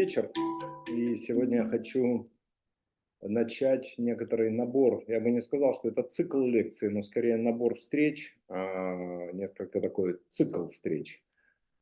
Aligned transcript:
Вечер. 0.00 0.30
И 0.90 1.14
сегодня 1.14 1.58
я 1.58 1.64
хочу 1.64 2.30
начать 3.20 3.96
некоторый 3.98 4.50
набор. 4.50 5.04
Я 5.06 5.20
бы 5.20 5.30
не 5.30 5.42
сказал, 5.42 5.74
что 5.74 5.88
это 5.88 6.02
цикл 6.04 6.40
лекций, 6.40 6.88
но 6.88 7.02
скорее 7.02 7.36
набор 7.36 7.74
встреч, 7.74 8.34
а, 8.48 9.30
несколько 9.32 9.78
такой 9.78 10.16
цикл 10.30 10.68
встреч. 10.68 11.22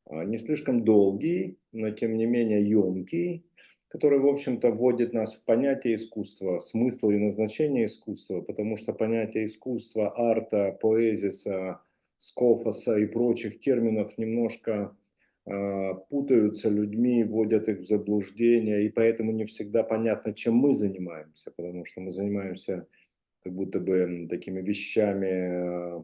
А, 0.05 0.25
не 0.25 0.37
слишком 0.37 0.83
долгий, 0.83 1.59
но 1.71 1.91
тем 1.91 2.17
не 2.17 2.25
менее 2.25 2.61
емкий, 2.69 3.45
который, 3.87 4.19
в 4.19 4.27
общем-то, 4.27 4.71
вводит 4.71 5.13
нас 5.13 5.35
в 5.35 5.45
понятие 5.45 5.95
искусства, 5.95 6.59
смысл 6.59 7.11
и 7.11 7.17
назначение 7.17 7.85
искусства, 7.85 8.41
потому 8.41 8.75
что 8.75 8.91
понятие 8.91 9.45
искусства, 9.45 10.13
арта, 10.13 10.77
поэзиса, 10.81 11.79
скофоса 12.17 12.97
и 12.97 13.05
прочих 13.05 13.61
терминов 13.61 14.17
немножко 14.17 14.93
путаются 16.09 16.69
людьми, 16.69 17.23
вводят 17.23 17.69
их 17.69 17.79
в 17.79 17.87
заблуждение, 17.87 18.85
и 18.85 18.89
поэтому 18.89 19.31
не 19.31 19.45
всегда 19.45 19.83
понятно, 19.83 20.33
чем 20.33 20.53
мы 20.53 20.73
занимаемся, 20.73 21.51
потому 21.55 21.85
что 21.85 22.01
мы 22.01 22.11
занимаемся 22.11 22.87
как 23.43 23.53
будто 23.53 23.79
бы 23.79 24.27
такими 24.29 24.61
вещами 24.61 25.29
а, 25.31 26.03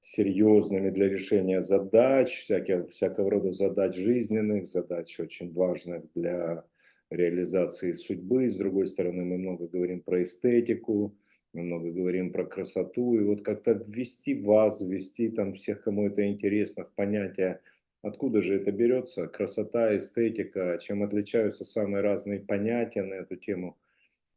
серьезными 0.00 0.90
для 0.90 1.08
решения 1.08 1.62
задач, 1.62 2.42
всяких, 2.42 2.90
всякого 2.90 3.30
рода 3.30 3.52
задач 3.52 3.94
жизненных, 3.96 4.66
задач 4.66 5.18
очень 5.20 5.52
важных 5.52 6.04
для 6.14 6.64
реализации 7.10 7.92
судьбы. 7.92 8.48
С 8.48 8.56
другой 8.56 8.86
стороны, 8.86 9.24
мы 9.24 9.38
много 9.38 9.68
говорим 9.68 10.00
про 10.00 10.22
эстетику, 10.22 11.16
мы 11.52 11.62
много 11.62 11.90
говорим 11.92 12.32
про 12.32 12.44
красоту, 12.44 13.18
и 13.18 13.24
вот 13.24 13.42
как-то 13.42 13.72
ввести 13.72 14.34
вас, 14.34 14.80
ввести 14.80 15.30
там 15.30 15.52
всех, 15.52 15.82
кому 15.82 16.08
это 16.08 16.28
интересно, 16.28 16.84
в 16.84 16.92
понятие 16.94 17.60
Откуда 18.02 18.42
же 18.42 18.56
это 18.56 18.70
берется? 18.72 19.26
Красота, 19.26 19.96
эстетика, 19.96 20.78
чем 20.80 21.02
отличаются 21.02 21.64
самые 21.64 22.02
разные 22.02 22.40
понятия 22.40 23.02
на 23.02 23.14
эту 23.14 23.36
тему. 23.36 23.76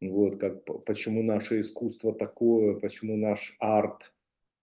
Вот, 0.00 0.40
как, 0.40 0.64
почему 0.84 1.22
наше 1.22 1.60
искусство 1.60 2.14
такое, 2.14 2.74
почему 2.74 3.16
наш 3.16 3.54
арт, 3.60 4.12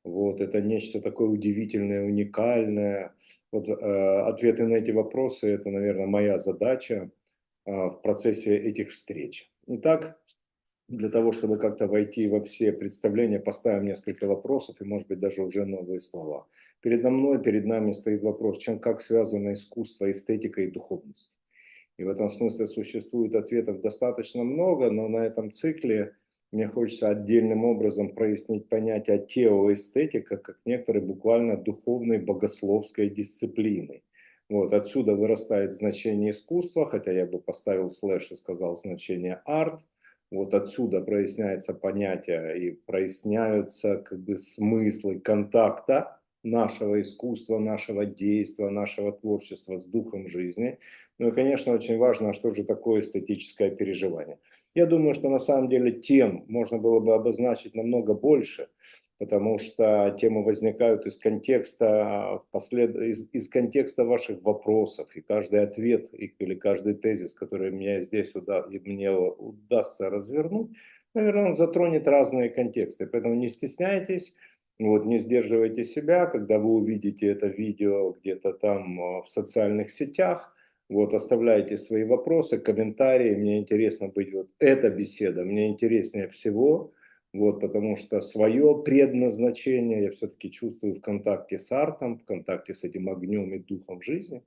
вот, 0.08 0.40
это 0.40 0.62
нечто 0.62 1.02
такое 1.02 1.28
удивительное, 1.28 2.06
уникальное. 2.06 3.14
Вот, 3.52 3.68
э, 3.68 3.74
ответы 3.74 4.66
на 4.66 4.76
эти 4.76 4.92
вопросы, 4.92 5.48
это, 5.48 5.70
наверное, 5.70 6.08
моя 6.08 6.40
задача 6.40 7.12
э, 7.66 7.72
в 7.72 8.02
процессе 8.02 8.58
этих 8.58 8.92
встреч. 8.92 9.52
Итак, 9.68 10.18
для 10.88 11.10
того, 11.10 11.34
чтобы 11.34 11.58
как-то 11.58 11.88
войти 11.88 12.28
во 12.28 12.42
все 12.42 12.72
представления, 12.72 13.40
поставим 13.40 13.86
несколько 13.86 14.28
вопросов 14.28 14.78
и, 14.80 14.86
может 14.86 15.08
быть, 15.10 15.20
даже 15.20 15.44
уже 15.44 15.66
новые 15.66 16.00
слова. 16.00 16.48
Передо 16.88 17.10
мной, 17.10 17.44
перед 17.44 17.66
нами 17.66 17.92
стоит 17.92 18.24
вопрос, 18.24 18.60
чем 18.60 18.80
как 18.80 19.02
связано 19.02 19.52
искусство, 19.52 20.10
эстетика 20.10 20.62
и 20.62 20.72
духовность. 20.72 21.38
И 21.98 22.06
в 22.06 22.10
этом 22.10 22.30
смысле 22.30 22.66
существует 22.66 23.36
ответов 23.36 23.82
достаточно 23.82 24.46
много, 24.46 24.90
но 24.90 25.10
на 25.10 25.18
этом 25.18 25.52
цикле 25.52 26.16
мне 26.54 26.70
хочется 26.70 27.10
отдельным 27.10 27.66
образом 27.66 28.16
прояснить 28.16 28.70
понятие 28.70 29.20
теоэстетика 29.20 30.38
как 30.38 30.62
некоторой 30.64 31.02
буквально 31.02 31.58
духовной 31.58 32.20
богословской 32.20 33.10
дисциплины. 33.10 34.02
Вот 34.48 34.72
отсюда 34.72 35.14
вырастает 35.14 35.74
значение 35.74 36.30
искусства, 36.30 36.86
хотя 36.86 37.12
я 37.12 37.26
бы 37.26 37.40
поставил 37.40 37.90
слэш 37.90 38.32
и 38.32 38.36
сказал 38.36 38.78
значение 38.78 39.42
арт– 39.44 39.82
вот 40.30 40.54
отсюда 40.54 41.02
проясняется 41.02 41.74
понятие 41.74 42.60
и 42.60 42.72
проясняются 42.72 43.98
как 43.98 44.20
бы 44.20 44.38
смыслы 44.38 45.20
контакта 45.20 46.20
нашего 46.52 47.00
искусства, 47.00 47.60
нашего 47.60 48.06
действия, 48.06 48.70
нашего 48.70 49.12
творчества 49.12 49.80
с 49.80 49.86
духом 49.86 50.28
жизни. 50.28 50.78
Ну 51.20 51.30
и, 51.30 51.32
конечно, 51.32 51.74
очень 51.74 51.98
важно, 51.98 52.34
что 52.34 52.54
же 52.54 52.64
такое 52.64 53.02
эстетическое 53.02 53.70
переживание. 53.70 54.38
Я 54.76 54.86
думаю, 54.86 55.14
что 55.14 55.30
на 55.30 55.40
самом 55.40 55.70
деле 55.70 55.92
тем 55.92 56.46
можно 56.48 56.78
было 56.78 57.00
бы 57.00 57.14
обозначить 57.16 57.76
намного 57.76 58.14
больше, 58.14 58.68
потому 59.18 59.58
что 59.58 60.16
темы 60.20 60.44
возникают 60.44 61.06
из 61.06 61.18
контекста, 61.18 62.42
послед... 62.52 62.96
из, 62.96 63.30
из 63.34 63.50
контекста 63.50 64.06
ваших 64.06 64.42
вопросов, 64.44 65.16
и 65.16 65.22
каждый 65.22 65.62
ответ 65.62 66.10
или 66.14 66.56
каждый 66.56 66.94
тезис, 66.94 67.34
который 67.34 67.72
мне 67.72 68.02
здесь 68.04 68.36
уда... 68.36 68.68
мне 68.68 69.12
удастся 69.12 70.10
развернуть, 70.10 70.72
наверное, 71.16 71.48
он 71.48 71.56
затронет 71.56 72.08
разные 72.08 72.50
контексты. 72.50 73.08
Поэтому 73.08 73.36
не 73.36 73.50
стесняйтесь, 73.50 74.36
вот, 74.80 75.06
не 75.06 75.18
сдерживайте 75.18 75.84
себя, 75.84 76.28
когда 76.28 76.60
вы 76.60 76.70
увидите 76.76 77.28
это 77.28 77.48
видео 77.48 78.12
где-то 78.12 78.54
там 78.54 79.02
а, 79.02 79.22
в 79.24 79.30
социальных 79.30 79.90
сетях, 79.90 80.56
вот, 80.90 81.14
оставляйте 81.14 81.78
свои 81.78 82.04
вопросы, 82.04 82.60
комментарии, 82.60 83.36
мне 83.36 83.58
интересно 83.58 84.08
быть, 84.08 84.34
вот 84.34 84.50
эта 84.60 84.90
беседа, 84.90 85.44
мне 85.44 85.68
интереснее 85.68 86.30
всего, 86.30 86.94
вот, 87.34 87.60
потому 87.60 87.96
что 87.96 88.22
свое 88.22 88.82
предназначение 88.86 90.04
я 90.04 90.12
все-таки 90.12 90.50
чувствую 90.50 90.94
в 90.94 91.02
контакте 91.02 91.58
с 91.58 91.72
артом, 91.72 92.18
в 92.18 92.26
контакте 92.26 92.74
с 92.74 92.84
этим 92.84 93.10
огнем 93.10 93.54
и 93.54 93.60
духом 93.60 94.02
жизни. 94.02 94.44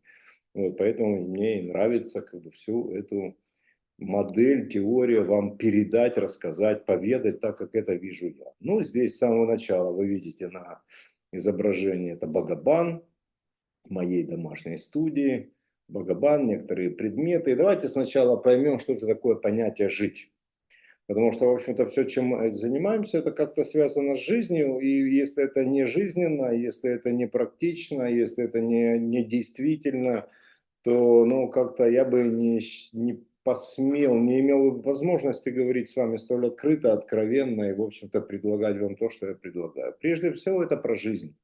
Вот, 0.55 0.79
поэтому 0.79 1.27
мне 1.29 1.61
и 1.61 1.69
нравится 1.69 2.23
как 2.23 2.41
бы 2.41 2.51
всю 2.51 2.91
эту 2.93 3.37
модель, 4.00 4.69
теорию 4.69 5.27
вам 5.27 5.56
передать, 5.56 6.16
рассказать, 6.16 6.87
поведать 6.87 7.41
так, 7.41 7.59
как 7.59 7.75
это 7.75 7.94
вижу 7.94 8.28
я. 8.28 8.53
Ну, 8.61 8.83
здесь 8.83 9.15
с 9.15 9.19
самого 9.19 9.47
начала 9.47 9.93
вы 9.93 10.06
видите 10.06 10.49
на 10.49 10.83
изображении 11.33 12.12
это 12.12 12.27
Багабан 12.27 13.03
моей 13.89 14.25
домашней 14.25 14.77
студии. 14.77 15.53
Багабан, 15.89 16.47
некоторые 16.47 16.91
предметы. 16.91 17.50
И 17.50 17.56
давайте 17.56 17.89
сначала 17.89 18.37
поймем, 18.37 18.78
что 18.78 18.93
это 18.93 19.06
такое 19.06 19.34
понятие 19.34 19.89
«жить». 19.89 20.31
Потому 21.09 21.33
что, 21.33 21.47
в 21.47 21.55
общем-то, 21.56 21.89
все, 21.89 22.05
чем 22.05 22.27
мы 22.27 22.55
занимаемся, 22.55 23.19
это 23.19 23.33
как-то 23.33 23.65
связано 23.65 24.15
с 24.15 24.21
жизнью. 24.21 24.78
И 24.78 24.89
если 24.89 25.43
это 25.43 25.65
не 25.65 25.84
жизненно, 25.84 26.53
если 26.53 26.93
это 26.93 27.10
не 27.10 27.27
практично, 27.27 28.05
если 28.05 28.44
это 28.44 28.60
не, 28.60 28.97
не 29.00 29.25
действительно, 29.25 30.28
то 30.83 31.25
ну, 31.25 31.49
как-то 31.49 31.91
я 31.91 32.05
бы 32.05 32.22
не, 32.22 32.60
не 32.93 33.25
посмел, 33.43 34.15
не 34.15 34.41
имел 34.41 34.81
возможности 34.81 35.51
говорить 35.51 35.89
с 35.89 35.97
вами 35.97 36.17
столь 36.17 36.47
открыто, 36.47 36.93
откровенно 36.93 37.65
и, 37.65 37.73
в 37.73 37.83
общем-то, 37.83 38.21
предлагать 38.21 38.78
вам 38.78 38.97
то, 38.97 39.09
что 39.11 39.28
я 39.28 39.34
предлагаю. 39.34 39.95
Прежде 40.01 40.33
всего, 40.33 40.62
это 40.62 40.77
про 40.77 40.95
жизнь. 40.95 41.34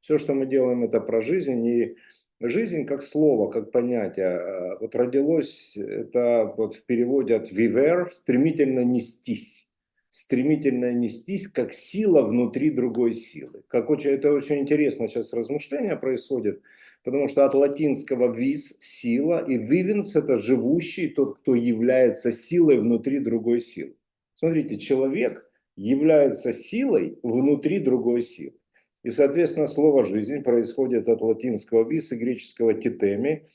Все, 0.00 0.18
что 0.18 0.34
мы 0.34 0.46
делаем, 0.46 0.84
это 0.84 1.00
про 1.00 1.20
жизнь. 1.20 1.66
И 1.66 1.96
Жизнь 2.42 2.86
как 2.86 3.02
слово, 3.02 3.50
как 3.50 3.70
понятие, 3.70 4.26
э, 4.26 4.78
вот 4.80 4.94
родилось, 4.94 5.76
это 5.76 6.54
вот 6.56 6.74
в 6.74 6.86
переводе 6.86 7.34
от 7.34 7.52
vivere, 7.52 8.10
стремительно 8.10 8.82
нестись. 8.82 9.68
Стремительно 10.08 10.90
нестись, 10.90 11.48
как 11.48 11.74
сила 11.74 12.22
внутри 12.22 12.70
другой 12.70 13.12
силы. 13.12 13.62
Как 13.68 13.90
очень, 13.90 14.12
это 14.12 14.32
очень 14.32 14.60
интересно 14.60 15.06
сейчас 15.06 15.34
размышления 15.34 15.96
происходит, 15.96 16.62
потому 17.04 17.28
что 17.28 17.44
от 17.44 17.54
латинского 17.54 18.32
vis– 18.32 18.76
сила, 18.78 19.44
и 19.44 19.58
vivens– 19.58 20.12
это 20.14 20.38
живущий, 20.38 21.08
тот, 21.08 21.38
кто 21.38 21.54
является 21.54 22.32
силой 22.32 22.78
внутри 22.78 23.18
другой 23.18 23.60
силы. 23.60 23.94
Смотрите, 24.34 24.78
человек 24.78 25.50
является 25.76 26.52
силой 26.52 27.18
внутри 27.22 27.78
другой 27.78 28.22
силы. 28.22 28.54
И, 29.02 29.10
соответственно, 29.10 29.66
слово 29.66 30.04
«жизнь» 30.04 30.42
происходит 30.42 31.08
от 31.08 31.22
латинского 31.22 31.90
«vis» 31.90 32.12
и 32.12 32.16
греческого 32.16 32.74
«титеми». 32.74 33.46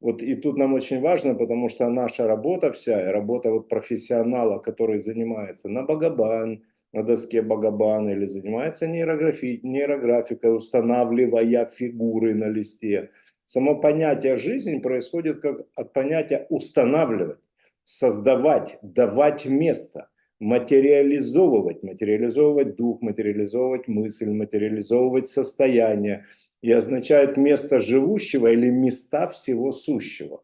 Вот 0.00 0.22
и 0.22 0.34
тут 0.34 0.58
нам 0.58 0.74
очень 0.74 1.00
важно, 1.00 1.34
потому 1.34 1.68
что 1.68 1.88
наша 1.88 2.26
работа 2.26 2.72
вся, 2.72 3.10
работа 3.10 3.50
вот 3.50 3.68
профессионала, 3.68 4.58
который 4.58 4.98
занимается 4.98 5.68
на 5.68 5.82
Багабан, 5.82 6.62
на 6.94 7.02
доске 7.02 7.42
Багабан 7.42 8.08
или 8.08 8.24
занимается 8.24 8.86
нейрографи, 8.86 9.60
нейрографикой, 9.64 10.54
устанавливая 10.54 11.66
фигуры 11.66 12.34
на 12.34 12.48
листе. 12.48 13.10
Само 13.46 13.80
понятие 13.80 14.36
«жизнь» 14.36 14.80
происходит 14.80 15.40
как 15.40 15.66
от 15.74 15.92
понятия 15.92 16.46
«устанавливать», 16.50 17.50
«создавать», 17.82 18.78
«давать 18.82 19.44
место» 19.44 20.08
материализовывать, 20.38 21.82
материализовывать 21.82 22.76
дух, 22.76 23.02
материализовывать 23.02 23.88
мысль, 23.88 24.30
материализовывать 24.30 25.26
состояние 25.26 26.26
и 26.62 26.70
означает 26.70 27.36
место 27.36 27.80
живущего 27.80 28.48
или 28.48 28.70
места 28.70 29.26
всего 29.28 29.72
сущего. 29.72 30.43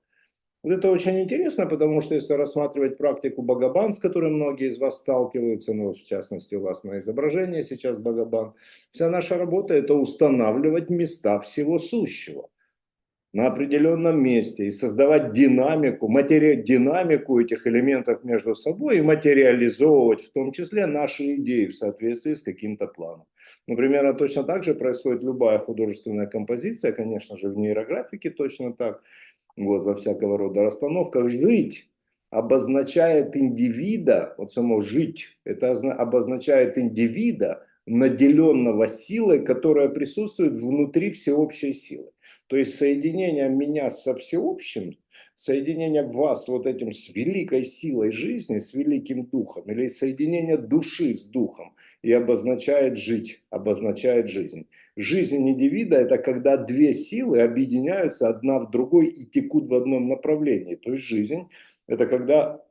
Вот 0.62 0.72
это 0.72 0.90
очень 0.90 1.18
интересно, 1.20 1.64
потому 1.66 2.02
что 2.02 2.14
если 2.14 2.34
рассматривать 2.34 2.98
практику 2.98 3.40
Багабан, 3.40 3.92
с 3.92 3.98
которой 3.98 4.30
многие 4.30 4.68
из 4.68 4.78
вас 4.78 4.98
сталкиваются, 4.98 5.72
ну, 5.72 5.94
в 5.94 6.02
частности, 6.02 6.54
у 6.54 6.60
вас 6.60 6.84
на 6.84 6.98
изображении 6.98 7.62
сейчас 7.62 7.96
Багабан, 7.98 8.52
вся 8.90 9.08
наша 9.08 9.38
работа– 9.38 9.72
это 9.82 9.94
устанавливать 9.94 10.90
места 10.90 11.40
всего 11.40 11.78
сущего 11.78 12.50
на 13.32 13.46
определенном 13.46 14.22
месте 14.22 14.66
и 14.66 14.70
создавать 14.70 15.32
динамику, 15.32 16.08
матери... 16.08 16.56
динамику 16.56 17.40
этих 17.40 17.66
элементов 17.66 18.24
между 18.24 18.54
собой 18.54 18.98
и 18.98 19.02
материализовывать 19.02 20.22
в 20.22 20.32
том 20.32 20.52
числе 20.52 20.86
наши 20.86 21.36
идеи 21.36 21.66
в 21.66 21.74
соответствии 21.74 22.34
с 22.34 22.42
каким-то 22.42 22.88
планом. 22.88 23.26
Например, 23.68 24.14
точно 24.16 24.42
так 24.42 24.64
же 24.64 24.74
происходит 24.74 25.22
любая 25.22 25.58
художественная 25.58 26.26
композиция, 26.26 26.92
конечно 26.92 27.36
же, 27.36 27.48
в 27.48 27.56
нейрографике 27.56 28.30
точно 28.30 28.72
так. 28.72 29.00
Вот, 29.64 29.82
во 29.84 29.94
всякого 29.94 30.38
рода 30.38 30.62
расстановках. 30.62 31.28
Жить 31.28 31.90
обозначает 32.30 33.36
индивида, 33.36 34.34
вот 34.38 34.52
само 34.52 34.80
жить, 34.80 35.38
это 35.44 35.72
обозначает 35.72 36.78
индивида, 36.78 37.66
наделенного 37.86 38.86
силой, 38.86 39.44
которая 39.44 39.88
присутствует 39.88 40.56
внутри 40.56 41.10
всеобщей 41.10 41.72
силы. 41.72 42.10
То 42.46 42.56
есть 42.56 42.76
соединение 42.76 43.48
меня 43.48 43.90
со 43.90 44.14
всеобщим, 44.14 44.96
соединение 45.34 46.02
вас 46.02 46.48
вот 46.48 46.66
этим 46.66 46.92
с 46.92 47.08
великой 47.10 47.64
силой 47.64 48.10
жизни, 48.10 48.58
с 48.58 48.74
великим 48.74 49.26
духом, 49.26 49.64
или 49.70 49.88
соединение 49.88 50.56
души 50.56 51.16
с 51.16 51.24
духом, 51.24 51.74
и 52.02 52.12
обозначает 52.12 52.96
жить, 52.96 53.42
обозначает 53.50 54.28
жизнь. 54.28 54.66
Жизнь 54.96 55.36
индивида– 55.36 55.96
это 56.00 56.18
когда 56.18 56.56
две 56.56 56.92
силы 56.92 57.40
объединяются 57.40 58.28
одна 58.28 58.58
в 58.58 58.70
другой 58.70 59.06
и 59.06 59.24
текут 59.24 59.68
в 59.68 59.74
одном 59.74 60.08
направлении. 60.08 60.74
То 60.76 60.92
есть 60.92 61.04
жизнь– 61.04 61.48
это 61.86 62.06
когда 62.06 62.62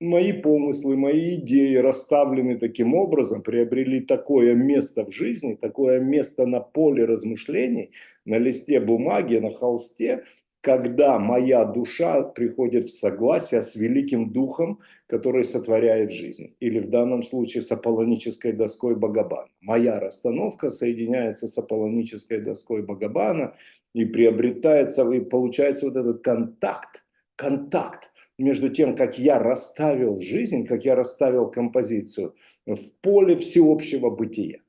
мои 0.00 0.32
помыслы, 0.32 0.96
мои 0.96 1.36
идеи 1.36 1.76
расставлены 1.76 2.58
таким 2.58 2.94
образом, 2.94 3.42
приобрели 3.42 4.00
такое 4.00 4.54
место 4.54 5.04
в 5.04 5.10
жизни, 5.10 5.54
такое 5.54 6.00
место 6.00 6.46
на 6.46 6.60
поле 6.60 7.04
размышлений, 7.04 7.90
на 8.24 8.38
листе 8.38 8.80
бумаги, 8.80 9.36
на 9.36 9.50
холсте, 9.50 10.24
когда 10.60 11.18
моя 11.18 11.64
душа 11.64 12.22
приходит 12.22 12.86
в 12.86 12.98
согласие 12.98 13.62
с 13.62 13.76
великим 13.76 14.32
духом, 14.32 14.80
который 15.06 15.44
сотворяет 15.44 16.10
жизнь. 16.10 16.54
Или 16.60 16.80
в 16.80 16.88
данном 16.88 17.22
случае 17.22 17.62
с 17.62 17.70
аполлонической 17.70 18.52
доской 18.52 18.96
Богобана. 18.96 19.48
Моя 19.60 20.00
расстановка 20.00 20.68
соединяется 20.68 21.46
с 21.46 21.56
аполлонической 21.58 22.40
доской 22.40 22.82
Богобана 22.82 23.54
и 23.94 24.04
приобретается, 24.04 25.08
и 25.10 25.20
получается 25.20 25.86
вот 25.86 25.96
этот 25.96 26.22
контакт, 26.22 27.04
контакт 27.36 28.10
между 28.36 28.68
тем, 28.68 28.96
как 28.96 29.18
я 29.18 29.38
расставил 29.38 30.18
жизнь, 30.18 30.66
как 30.66 30.84
я 30.84 30.94
расставил 30.94 31.50
композицию 31.50 32.34
в 32.66 32.92
поле 33.00 33.36
всеобщего 33.36 34.10
бытия. 34.10 34.60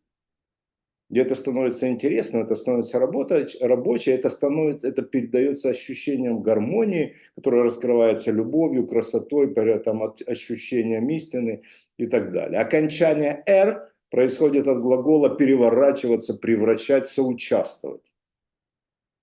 И 1.10 1.18
это 1.18 1.34
становится 1.34 1.90
интересно, 1.90 2.40
это 2.40 2.56
становится 2.56 3.00
работа, 3.00 3.48
рабочей, 3.62 4.12
это 4.12 4.30
становится, 4.30 4.88
это 4.88 5.02
передается 5.02 5.70
ощущением 5.70 6.42
гармонии, 6.42 7.16
которое 7.36 7.64
раскрывается 7.64 8.32
любовью, 8.32 8.86
красотой, 8.86 9.54
там, 9.80 10.04
ощущением 10.28 11.10
истины 11.10 11.64
и 11.98 12.06
так 12.06 12.32
далее. 12.32 12.60
Окончание 12.60 13.44
«р» 13.48 13.92
происходит 14.12 14.68
от 14.68 14.82
глагола 14.82 15.36
«переворачиваться», 15.36 16.36
«превращать», 16.36 17.08
«соучаствовать» 17.08 18.09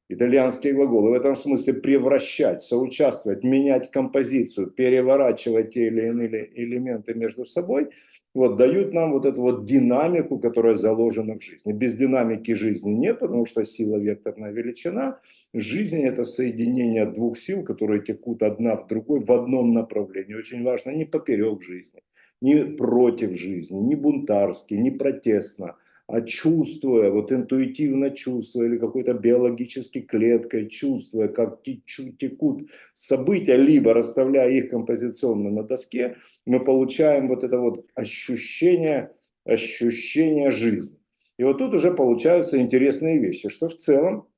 итальянские 0.08 0.74
глаголы. 0.74 1.10
В 1.10 1.14
этом 1.14 1.34
смысле 1.34 1.74
превращать, 1.74 2.62
соучаствовать, 2.62 3.42
менять 3.42 3.90
композицию, 3.90 4.70
переворачивать 4.70 5.74
те 5.74 5.88
или 5.88 6.06
иные 6.06 6.50
элементы 6.54 7.14
между 7.14 7.44
собой, 7.44 7.90
вот, 8.34 8.56
дают 8.56 8.92
нам 8.92 9.12
вот 9.12 9.24
эту 9.24 9.40
вот 9.40 9.64
динамику, 9.64 10.38
которая 10.38 10.74
заложена 10.74 11.38
в 11.38 11.42
жизни. 11.42 11.72
Без 11.72 11.94
динамики 11.94 12.54
жизни 12.54 12.90
нет, 12.90 13.18
потому 13.18 13.46
что 13.46 13.64
сила 13.64 13.96
векторная 13.96 14.52
величина. 14.52 15.20
Жизнь– 15.54 16.02
это 16.04 16.24
соединение 16.24 17.06
двух 17.06 17.38
сил, 17.38 17.64
которые 17.64 18.02
текут 18.02 18.42
одна 18.42 18.76
в 18.76 18.86
другой 18.86 19.20
в 19.20 19.32
одном 19.32 19.72
направлении. 19.72 20.34
Очень 20.34 20.62
важно 20.62 20.90
не 20.90 21.04
поперек 21.04 21.62
жизни, 21.62 22.00
не 22.40 22.64
против 22.64 23.32
жизни, 23.32 23.78
не 23.78 23.96
бунтарски, 23.96 24.74
не 24.74 24.90
протестно– 24.90 25.76
а 26.08 26.20
чувствуя, 26.20 27.10
вот 27.10 27.32
интуитивно 27.32 28.10
чувствуя, 28.10 28.68
или 28.68 28.78
какой-то 28.78 29.14
биологической 29.14 30.02
клеткой 30.02 30.68
чувствуя, 30.68 31.28
как 31.28 31.62
текут 31.62 32.70
события, 32.94 33.56
либо 33.56 33.92
расставляя 33.92 34.50
их 34.50 34.70
композиционно 34.70 35.50
на 35.50 35.64
доске, 35.64 36.16
мы 36.44 36.64
получаем 36.64 37.26
вот 37.26 37.42
это 37.42 37.58
вот 37.58 37.86
ощущение, 37.94 39.10
ощущение 39.44 40.50
жизни. 40.50 40.98
И 41.38 41.44
вот 41.44 41.58
тут 41.58 41.74
уже 41.74 41.92
получаются 41.92 42.58
интересные 42.58 43.18
вещи, 43.18 43.48
что 43.48 43.68
в 43.68 43.74
целом, 43.74 44.28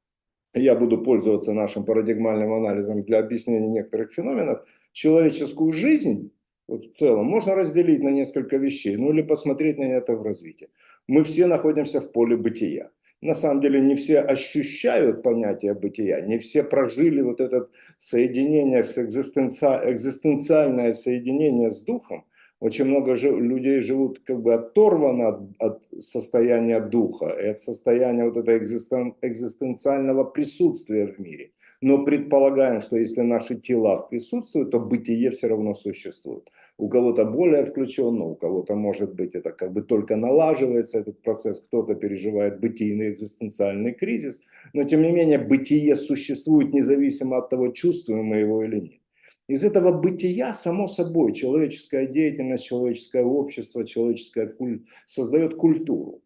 я 0.54 0.74
буду 0.74 1.02
пользоваться 1.02 1.52
нашим 1.52 1.84
парадигмальным 1.84 2.52
анализом 2.54 3.02
для 3.02 3.18
объяснения 3.18 3.68
некоторых 3.68 4.12
феноменов, 4.12 4.66
человеческую 4.92 5.74
жизнь 5.74 6.32
вот 6.66 6.86
в 6.86 6.90
целом 6.92 7.26
можно 7.26 7.54
разделить 7.54 8.02
на 8.02 8.08
несколько 8.08 8.56
вещей, 8.56 8.96
ну 8.96 9.12
или 9.12 9.22
посмотреть 9.22 9.78
на 9.78 9.84
это 9.84 10.16
в 10.16 10.22
развитии 10.22 10.68
мы 11.08 11.22
все 11.22 11.46
находимся 11.46 12.00
в 12.00 12.12
поле 12.12 12.36
бытия. 12.36 12.90
На 13.20 13.34
самом 13.34 13.60
деле 13.60 13.80
не 13.80 13.96
все 13.96 14.20
ощущают 14.20 15.22
понятие 15.22 15.74
бытия, 15.74 16.20
не 16.20 16.38
все 16.38 16.62
прожили 16.62 17.20
вот 17.20 17.40
это 17.40 17.68
соединение, 17.96 18.84
с 18.84 18.96
экзистенци... 18.96 19.66
экзистенциальное 19.66 20.92
соединение 20.92 21.70
с 21.70 21.80
духом. 21.80 22.24
Очень 22.60 22.86
много 22.86 23.14
людей 23.14 23.82
живут 23.82 24.20
как 24.24 24.42
бы 24.42 24.54
оторвано 24.54 25.28
от, 25.28 25.40
от 25.58 25.82
состояния 25.98 26.80
духа 26.80 27.28
и 27.28 27.46
от 27.46 27.58
состояния 27.58 28.24
вот 28.24 28.36
этого 28.36 28.58
экзистен... 28.58 29.14
экзистенциального 29.22 30.24
присутствия 30.24 31.08
в 31.08 31.18
мире. 31.18 31.50
Но 31.80 32.04
предполагаем, 32.04 32.80
что 32.80 32.96
если 32.96 33.22
наши 33.22 33.56
тела 33.56 33.98
присутствуют, 33.98 34.70
то 34.70 34.78
бытие 34.78 35.30
все 35.30 35.48
равно 35.48 35.74
существует 35.74 36.50
у 36.78 36.88
кого-то 36.88 37.24
более 37.24 37.64
включенно, 37.64 38.24
у 38.24 38.34
кого-то, 38.36 38.76
может 38.76 39.14
быть, 39.14 39.34
это 39.34 39.50
как 39.50 39.72
бы 39.72 39.82
только 39.82 40.16
налаживается 40.16 41.00
этот 41.00 41.20
процесс, 41.22 41.60
кто-то 41.60 41.94
переживает 41.94 42.60
бытийный 42.60 43.10
экзистенциальный 43.10 43.92
кризис, 43.92 44.40
но 44.72 44.84
тем 44.84 45.02
не 45.02 45.10
менее 45.10 45.38
бытие 45.38 45.96
существует 45.96 46.72
независимо 46.72 47.38
от 47.38 47.50
того, 47.50 47.68
чувствуем 47.68 48.26
мы 48.26 48.36
его 48.36 48.62
или 48.62 48.80
нет. 48.80 49.00
Из 49.48 49.64
этого 49.64 49.92
бытия, 49.92 50.54
само 50.54 50.86
собой, 50.86 51.32
человеческая 51.32 52.06
деятельность, 52.06 52.66
человеческое 52.66 53.24
общество, 53.24 53.84
человеческая 53.84 54.46
куль... 54.46 54.84
создает 55.06 55.56
культуру. 55.56 56.22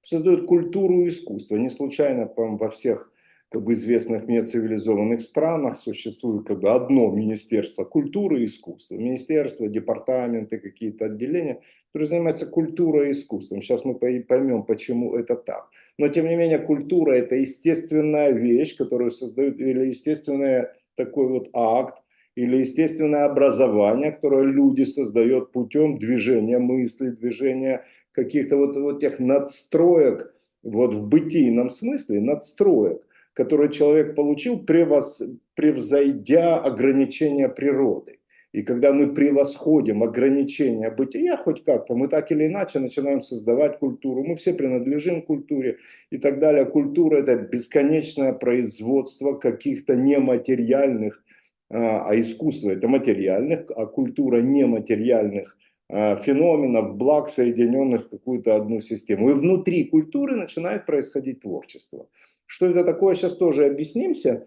Создает 0.00 0.46
культуру 0.46 1.06
искусства. 1.06 1.56
Не 1.56 1.70
случайно 1.70 2.32
во 2.36 2.70
всех 2.70 3.11
как 3.52 3.64
бы 3.64 3.74
известных 3.74 4.26
мне 4.28 4.42
цивилизованных 4.42 5.20
странах 5.20 5.76
существует 5.76 6.46
как 6.46 6.60
бы 6.60 6.70
одно 6.70 7.10
Министерство 7.10 7.84
культуры 7.84 8.40
и 8.40 8.46
искусства. 8.46 8.94
Министерство, 8.94 9.68
департаменты, 9.68 10.58
какие-то 10.58 11.04
отделения, 11.04 11.60
которые 11.92 12.08
занимаются 12.08 12.46
культурой 12.46 13.08
и 13.08 13.10
искусством. 13.10 13.60
Сейчас 13.60 13.84
мы 13.84 13.94
поймем, 13.94 14.62
почему 14.62 15.14
это 15.16 15.36
так. 15.36 15.68
Но 15.98 16.08
тем 16.08 16.28
не 16.28 16.34
менее 16.34 16.60
культура 16.60 17.12
это 17.12 17.34
естественная 17.34 18.32
вещь, 18.32 18.74
которую 18.74 19.10
создают, 19.10 19.60
или 19.60 19.88
естественный 19.88 20.68
такой 20.94 21.28
вот 21.28 21.50
акт, 21.52 22.02
или 22.34 22.56
естественное 22.56 23.26
образование, 23.26 24.12
которое 24.12 24.44
люди 24.44 24.84
создают 24.84 25.52
путем 25.52 25.98
движения 25.98 26.58
мысли, 26.58 27.08
движения 27.08 27.84
каких-то 28.12 28.56
вот, 28.56 28.78
вот 28.78 29.00
тех 29.00 29.18
надстроек, 29.18 30.34
вот 30.62 30.94
в 30.94 31.06
бытийном 31.06 31.68
смысле 31.68 32.20
надстроек, 32.20 33.02
который 33.34 33.70
человек 33.70 34.14
получил, 34.14 34.58
превос, 34.60 35.22
превзойдя 35.54 36.58
ограничения 36.58 37.48
природы. 37.48 38.18
И 38.52 38.62
когда 38.62 38.92
мы 38.92 39.14
превосходим 39.14 40.02
ограничения 40.02 40.90
бытия 40.90 41.38
хоть 41.38 41.64
как-то, 41.64 41.96
мы 41.96 42.08
так 42.08 42.30
или 42.32 42.46
иначе 42.46 42.80
начинаем 42.80 43.22
создавать 43.22 43.78
культуру. 43.78 44.24
Мы 44.24 44.36
все 44.36 44.52
принадлежим 44.52 45.22
культуре 45.22 45.78
и 46.10 46.18
так 46.18 46.38
далее. 46.38 46.66
Культура– 46.66 47.16
это 47.22 47.36
бесконечное 47.36 48.34
производство 48.34 49.32
каких-то 49.32 49.96
нематериальных, 49.96 51.24
а, 51.70 52.10
а 52.10 52.20
искусство– 52.20 52.70
это 52.72 52.88
материальных, 52.88 53.70
а 53.74 53.86
культура 53.86 54.42
нематериальных 54.42 55.56
а, 55.88 56.16
феноменов, 56.16 56.96
благ, 56.96 57.30
соединенных 57.30 58.04
в 58.04 58.10
какую-то 58.10 58.54
одну 58.54 58.80
систему. 58.80 59.30
И 59.30 59.34
внутри 59.34 59.84
культуры 59.84 60.36
начинает 60.36 60.84
происходить 60.84 61.40
творчество. 61.40 62.06
Что 62.46 62.66
это 62.66 62.84
такое, 62.84 63.14
сейчас 63.14 63.36
тоже 63.36 63.66
объяснимся. 63.66 64.46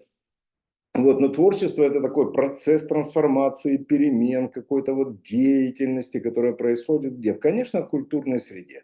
Вот, 0.94 1.20
но 1.20 1.28
творчество 1.28 1.84
это 1.84 2.02
такой 2.02 2.32
процесс 2.32 2.88
трансформации, 2.88 3.78
перемен, 3.78 4.48
какой-то 4.48 4.94
вот 4.94 5.22
деятельности, 5.24 6.22
которая 6.22 6.54
происходит 6.54 7.18
где? 7.18 7.34
Конечно, 7.34 7.82
в 7.82 7.90
культурной 7.90 8.40
среде. 8.40 8.84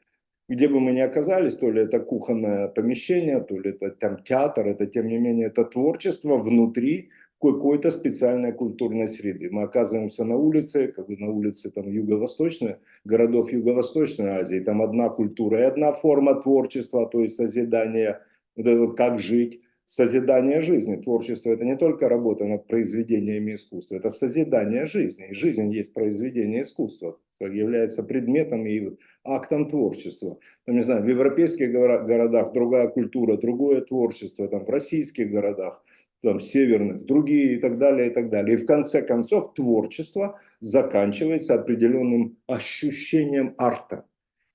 Где 0.50 0.68
бы 0.68 0.82
мы 0.82 0.91
ни 0.91 1.00
оказались, 1.00 1.56
то 1.56 1.72
ли 1.72 1.84
это 1.84 2.01
кухонное 2.01 2.68
помещение, 2.68 3.39
то 3.39 3.58
ли 3.58 3.70
это 3.70 3.91
там 3.91 4.22
театр, 4.24 4.68
это 4.68 4.86
тем 4.88 5.08
не 5.08 5.18
менее 5.18 5.48
это 5.48 5.63
творчество 5.63 6.36
внутри 6.38 7.12
какой-то 7.41 7.89
специальной 7.89 8.51
культурной 8.51 9.08
среды. 9.08 9.50
Мы 9.50 9.63
оказываемся 9.63 10.25
на 10.25 10.36
улице, 10.36 10.89
как 10.89 11.08
бы 11.08 11.18
на 11.18 11.32
улице 11.32 11.72
там 11.72 11.89
юго-восточной, 11.89 12.75
городов 13.06 13.51
Юго-Восточной 13.51 14.41
Азии, 14.41 14.60
там 14.60 14.82
одна 14.82 15.10
культура 15.10 15.62
и 15.62 15.63
одна 15.63 15.94
форма 15.94 16.36
творчества, 16.41 17.08
то 17.08 17.22
есть 17.22 17.38
созидания 17.38 18.22
вот 18.62 18.70
это 18.70 18.80
вот 18.80 18.98
как 18.98 19.20
жить, 19.20 19.62
созидание 19.86 20.62
жизни. 20.62 20.96
Творчество– 20.96 21.50
это 21.51 21.65
не 21.65 21.75
только 21.75 22.08
работа 22.08 22.46
над 22.46 22.68
произведениями 22.68 23.56
искусства, 23.56 23.96
это 23.96 24.10
созидание 24.10 24.86
жизни. 24.86 25.27
И 25.30 25.34
жизнь 25.34 25.70
есть 25.74 25.94
произведение 25.94 26.62
искусства, 26.62 27.20
является 27.39 28.03
предметом 28.03 28.65
и 28.65 28.98
актом 29.25 29.68
творчества. 29.68 30.38
Там, 30.65 30.75
не 30.75 30.84
знаю, 30.84 31.03
в 31.03 31.08
европейских 31.08 31.72
городах 31.72 32.53
другая 32.53 32.88
культура, 32.88 33.36
другое 33.36 33.82
творчество, 33.82 34.48
там, 34.48 34.65
в 34.65 34.70
российских 34.70 35.30
городах 35.30 35.84
там, 36.24 36.39
северных, 36.39 37.06
другие 37.06 37.56
и 37.56 37.58
так 37.58 37.77
далее, 37.77 38.10
и 38.10 38.13
так 38.13 38.30
далее. 38.30 38.56
И 38.56 38.60
в 38.60 38.65
конце 38.65 39.01
концов 39.01 39.53
творчество 39.56 40.39
заканчивается 40.60 41.56
определенным 41.56 42.38
ощущением 42.48 43.56
арта. 43.58 44.06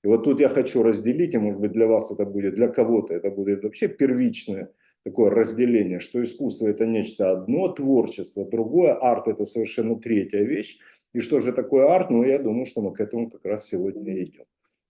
И 0.03 0.07
вот 0.07 0.23
тут 0.23 0.39
я 0.39 0.49
хочу 0.49 0.83
разделить, 0.83 1.33
и 1.33 1.37
может 1.37 1.59
быть 1.59 1.71
для 1.71 1.87
вас 1.87 2.11
это 2.11 2.25
будет, 2.25 2.55
для 2.55 2.67
кого-то 2.67 3.13
это 3.13 3.31
будет 3.31 3.63
вообще 3.63 3.87
первичное 3.87 4.71
такое 5.03 5.29
разделение, 5.29 5.99
что 5.99 6.21
искусство 6.21 6.67
это 6.67 6.85
нечто 6.85 7.31
одно, 7.31 7.69
творчество 7.69 8.45
другое, 8.45 8.93
арт 8.93 9.27
это 9.27 9.45
совершенно 9.45 9.95
третья 9.95 10.43
вещь. 10.43 10.79
И 11.13 11.21
что 11.21 11.39
же 11.39 11.53
такое 11.53 11.87
арт? 11.87 12.09
Ну, 12.09 12.23
я 12.23 12.39
думаю, 12.39 12.65
что 12.65 12.81
мы 12.81 12.93
к 12.93 12.99
этому 12.99 13.29
как 13.29 13.45
раз 13.45 13.67
сегодня 13.67 14.21
идем. 14.21 14.43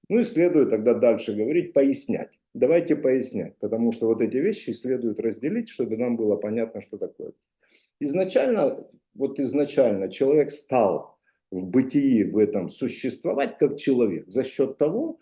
Ну 0.09 0.19
и 0.19 0.23
следует 0.23 0.69
тогда 0.71 0.93
дальше 0.93 1.35
говорить, 1.35 1.73
пояснять. 1.73 2.39
Давайте 2.53 2.95
пояснять, 2.95 3.57
потому 3.59 3.91
что 3.91 4.07
вот 4.07 4.21
эти 4.21 4.37
вещи 4.37 4.71
следует 4.71 5.19
разделить, 5.19 5.69
чтобы 5.69 5.97
нам 5.97 6.15
было 6.15 6.35
понятно, 6.35 6.81
что 6.81 6.97
такое. 6.97 7.33
Изначально, 7.99 8.87
вот 9.13 9.39
изначально 9.39 10.09
человек 10.09 10.49
стал 10.49 11.16
в 11.51 11.65
бытии 11.65 12.23
в 12.23 12.37
этом 12.37 12.69
существовать 12.69 13.57
как 13.57 13.77
человек 13.77 14.27
за 14.27 14.43
счет 14.43 14.77
того, 14.77 15.19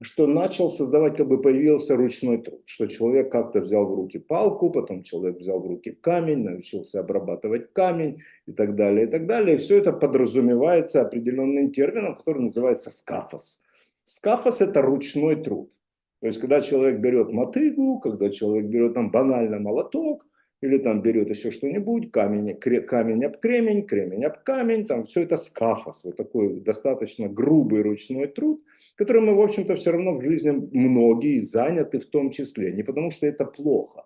что 0.00 0.26
начал 0.28 0.70
создавать, 0.70 1.16
как 1.16 1.26
бы 1.26 1.42
появился 1.42 1.96
ручной 1.96 2.38
труд, 2.38 2.62
что 2.66 2.86
человек 2.86 3.32
как-то 3.32 3.60
взял 3.60 3.84
в 3.84 3.94
руки 3.94 4.18
палку, 4.18 4.70
потом 4.70 5.02
человек 5.02 5.38
взял 5.38 5.58
в 5.58 5.66
руки 5.66 5.90
камень, 5.90 6.44
научился 6.44 7.00
обрабатывать 7.00 7.72
камень 7.72 8.20
и 8.46 8.52
так 8.52 8.76
далее, 8.76 9.06
и 9.06 9.10
так 9.10 9.26
далее. 9.26 9.56
И 9.56 9.58
все 9.58 9.78
это 9.78 9.92
подразумевается 9.92 11.00
определенным 11.00 11.72
термином, 11.72 12.14
который 12.14 12.42
называется 12.42 12.90
скафос. 12.90 13.60
Скафос– 14.04 14.60
это 14.60 14.82
ручной 14.82 15.42
труд. 15.42 15.72
То 16.20 16.28
есть, 16.28 16.40
когда 16.40 16.60
человек 16.60 17.00
берет 17.00 17.32
мотыгу, 17.32 17.98
когда 18.00 18.30
человек 18.30 18.66
берет 18.66 18.94
там 18.94 19.10
банально 19.10 19.58
молоток, 19.58 20.26
или 20.60 20.78
там 20.78 21.02
берет 21.02 21.28
еще 21.28 21.50
что-нибудь, 21.50 22.10
камень, 22.10 22.56
камень 22.56 23.24
об 23.24 23.36
кремень, 23.38 23.86
кремень 23.86 24.24
об 24.24 24.42
камень, 24.42 24.84
там 24.84 25.04
все 25.04 25.22
это 25.22 25.36
скафос, 25.36 26.04
вот 26.04 26.16
такой 26.16 26.60
достаточно 26.60 27.28
грубый 27.28 27.82
ручной 27.82 28.26
труд, 28.26 28.62
который 28.96 29.22
мы, 29.22 29.34
в 29.34 29.40
общем-то, 29.40 29.74
все 29.76 29.92
равно 29.92 30.16
в 30.16 30.22
жизни 30.22 30.50
многие 30.50 31.38
заняты 31.38 31.98
в 31.98 32.06
том 32.06 32.30
числе. 32.30 32.72
Не 32.72 32.82
потому 32.82 33.10
что 33.10 33.26
это 33.26 33.44
плохо, 33.44 34.04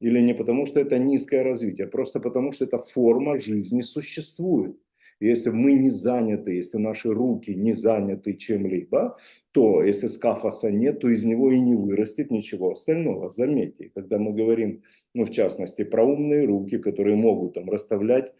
или 0.00 0.20
не 0.20 0.34
потому 0.34 0.66
что 0.66 0.80
это 0.80 0.98
низкое 0.98 1.42
развитие, 1.42 1.86
а 1.86 1.90
просто 1.90 2.20
потому 2.20 2.52
что 2.52 2.64
эта 2.64 2.78
форма 2.78 3.38
жизни 3.38 3.80
существует. 3.80 4.76
Если 5.20 5.50
мы 5.50 5.74
не 5.74 5.90
заняты, 5.90 6.52
если 6.52 6.78
наши 6.78 7.12
руки 7.12 7.54
не 7.54 7.72
заняты 7.72 8.34
чем-либо, 8.34 9.16
то 9.52 9.82
если 9.82 10.06
скафоса 10.06 10.70
нет, 10.70 11.00
то 11.00 11.08
из 11.08 11.24
него 11.24 11.50
и 11.50 11.60
не 11.60 11.76
вырастет 11.76 12.30
ничего 12.30 12.72
остального. 12.72 13.28
Заметьте, 13.28 13.90
когда 13.94 14.18
мы 14.18 14.32
говорим, 14.32 14.82
ну, 15.14 15.24
в 15.24 15.30
частности, 15.30 15.84
про 15.84 16.04
умные 16.04 16.44
руки, 16.46 16.78
которые 16.78 17.16
могут 17.16 17.54
там 17.54 17.70
расставлять 17.70 18.32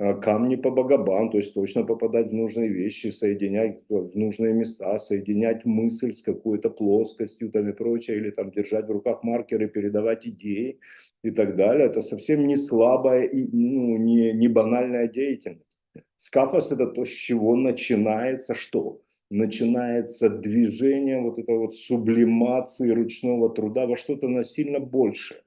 а, 0.00 0.14
камни 0.14 0.54
по 0.56 0.70
богобам, 0.70 1.30
то 1.30 1.38
есть 1.38 1.54
точно 1.54 1.82
попадать 1.82 2.30
в 2.30 2.34
нужные 2.34 2.68
вещи, 2.68 3.08
соединять 3.08 3.80
в 3.88 4.16
нужные 4.16 4.54
места, 4.54 4.96
соединять 4.98 5.64
мысль 5.64 6.12
с 6.12 6.22
какой-то 6.22 6.70
плоскостью 6.70 7.50
там 7.50 7.68
и 7.68 7.72
прочее, 7.72 8.18
или 8.18 8.30
там 8.30 8.52
держать 8.52 8.86
в 8.86 8.92
руках 8.92 9.24
маркеры, 9.24 9.68
передавать 9.68 10.24
идеи 10.24 10.78
и 11.24 11.30
так 11.32 11.56
далее. 11.56 11.86
Это 11.86 12.00
совсем 12.00 12.46
не 12.46 12.56
слабая 12.56 13.24
и 13.24 13.48
ну, 13.52 13.96
не, 13.96 14.32
не 14.32 14.46
банальная 14.46 15.08
деятельность. 15.08 15.67
Скафос– 16.16 16.72
это 16.72 16.86
то, 16.86 17.04
с 17.04 17.08
чего 17.08 17.56
начинается 17.56 18.54
что? 18.54 19.00
Начинается 19.30 20.28
движение 20.28 21.20
вот 21.20 21.38
этой 21.38 21.58
вот 21.58 21.76
сублимации 21.76 22.90
ручного 22.90 23.50
труда 23.54 23.86
во 23.86 23.96
что-то 23.96 24.28
насильно 24.28 24.80
большее. 24.80 25.42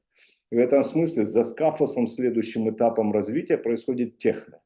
И 0.52 0.56
в 0.56 0.60
этом 0.60 0.84
смысле 0.84 1.26
за 1.26 1.44
скафосом 1.44 2.08
следующим 2.08 2.70
этапом 2.70 3.12
развития 3.12 3.58
происходит 3.58 4.18
техно. 4.18 4.62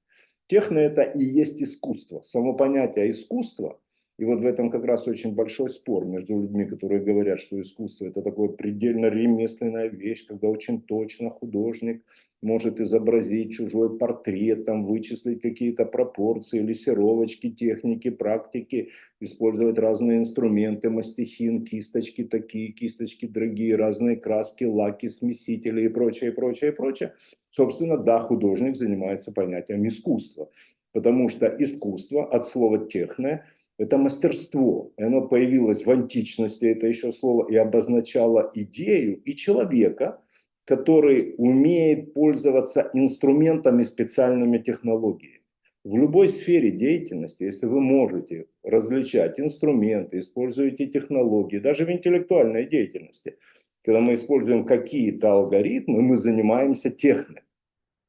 Техно– 0.47 0.77
это 0.79 1.03
и 1.03 1.23
есть 1.23 1.61
искусство. 1.61 2.21
Само 2.21 2.53
понятие 2.53 3.09
искусства 3.09 3.79
и 4.17 4.23
вот 4.23 4.41
в 4.41 4.45
этом 4.45 4.71
как 4.71 4.85
раз 4.85 5.07
очень 5.07 5.35
большой 5.35 5.69
спор 5.69 6.05
между 6.05 6.39
людьми, 6.39 6.65
которые 6.65 7.01
говорят, 7.01 7.39
что 7.39 7.59
искусство 7.59 8.05
это 8.05 8.21
такое 8.21 8.47
предельно 8.47 9.07
ремесленная 9.07 9.89
вещь, 9.89 10.25
когда 10.25 10.47
очень 10.47 10.81
точно 10.81 11.29
художник 11.29 12.01
может 12.41 12.79
изобразить 12.79 13.53
чужой 13.53 13.97
портрет, 13.97 14.65
там, 14.65 14.85
вычислить 14.85 15.41
какие-то 15.41 15.85
пропорции, 15.85 16.59
лессировочки, 16.59 17.49
техники, 17.49 18.09
практики, 18.09 18.91
использовать 19.19 19.79
разные 19.79 20.19
инструменты, 20.19 20.89
мастихин, 20.89 21.65
кисточки 21.65 22.23
такие, 22.23 22.71
кисточки 22.71 23.25
дорогие, 23.25 23.75
разные 23.75 24.15
краски, 24.15 24.63
лаки, 24.63 25.07
смесители 25.07 25.85
и 25.85 25.89
прочее, 25.89 26.31
прочее, 26.31 26.71
прочее. 26.71 27.15
Собственно, 27.49 27.97
да, 27.97 28.19
художник 28.21 28.75
занимается 28.75 29.31
понятием 29.31 29.85
искусства, 29.87 30.49
потому 30.95 31.27
что 31.27 31.53
искусство 31.59 32.25
от 32.25 32.47
слова 32.47 32.87
«техно» 32.87 33.43
это 33.77 33.97
мастерство. 33.97 34.93
Оно 34.95 35.27
появилось 35.27 35.85
в 35.85 35.91
античности, 35.91 36.67
это 36.67 36.87
еще 36.87 37.11
слово, 37.11 37.51
и 37.51 37.55
обозначало 37.57 38.49
идею 38.55 39.21
и 39.25 39.35
человека, 39.35 40.21
который 40.63 41.35
умеет 41.37 42.13
пользоваться 42.13 42.89
инструментами, 42.93 43.83
специальными 43.83 44.57
технологиями. 44.57 45.41
В 45.83 45.97
любой 45.97 46.29
сфере 46.29 46.71
деятельности, 46.71 47.43
если 47.43 47.65
вы 47.65 47.81
можете 47.81 48.45
различать 48.63 49.37
инструменты, 49.37 50.19
используете 50.19 50.87
технологии, 50.87 51.59
даже 51.59 51.85
в 51.85 51.91
интеллектуальной 51.91 52.69
деятельности, 52.69 53.35
когда 53.83 53.99
мы 53.99 54.13
используем 54.13 54.65
какие-то 54.65 55.33
алгоритмы, 55.33 56.01
мы 56.01 56.15
занимаемся 56.15 56.89
техникой. 56.89 57.43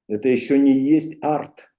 Это 0.08 0.28
еще 0.28 0.56
не 0.56 0.72
есть 0.72 1.16
арт 1.20 1.72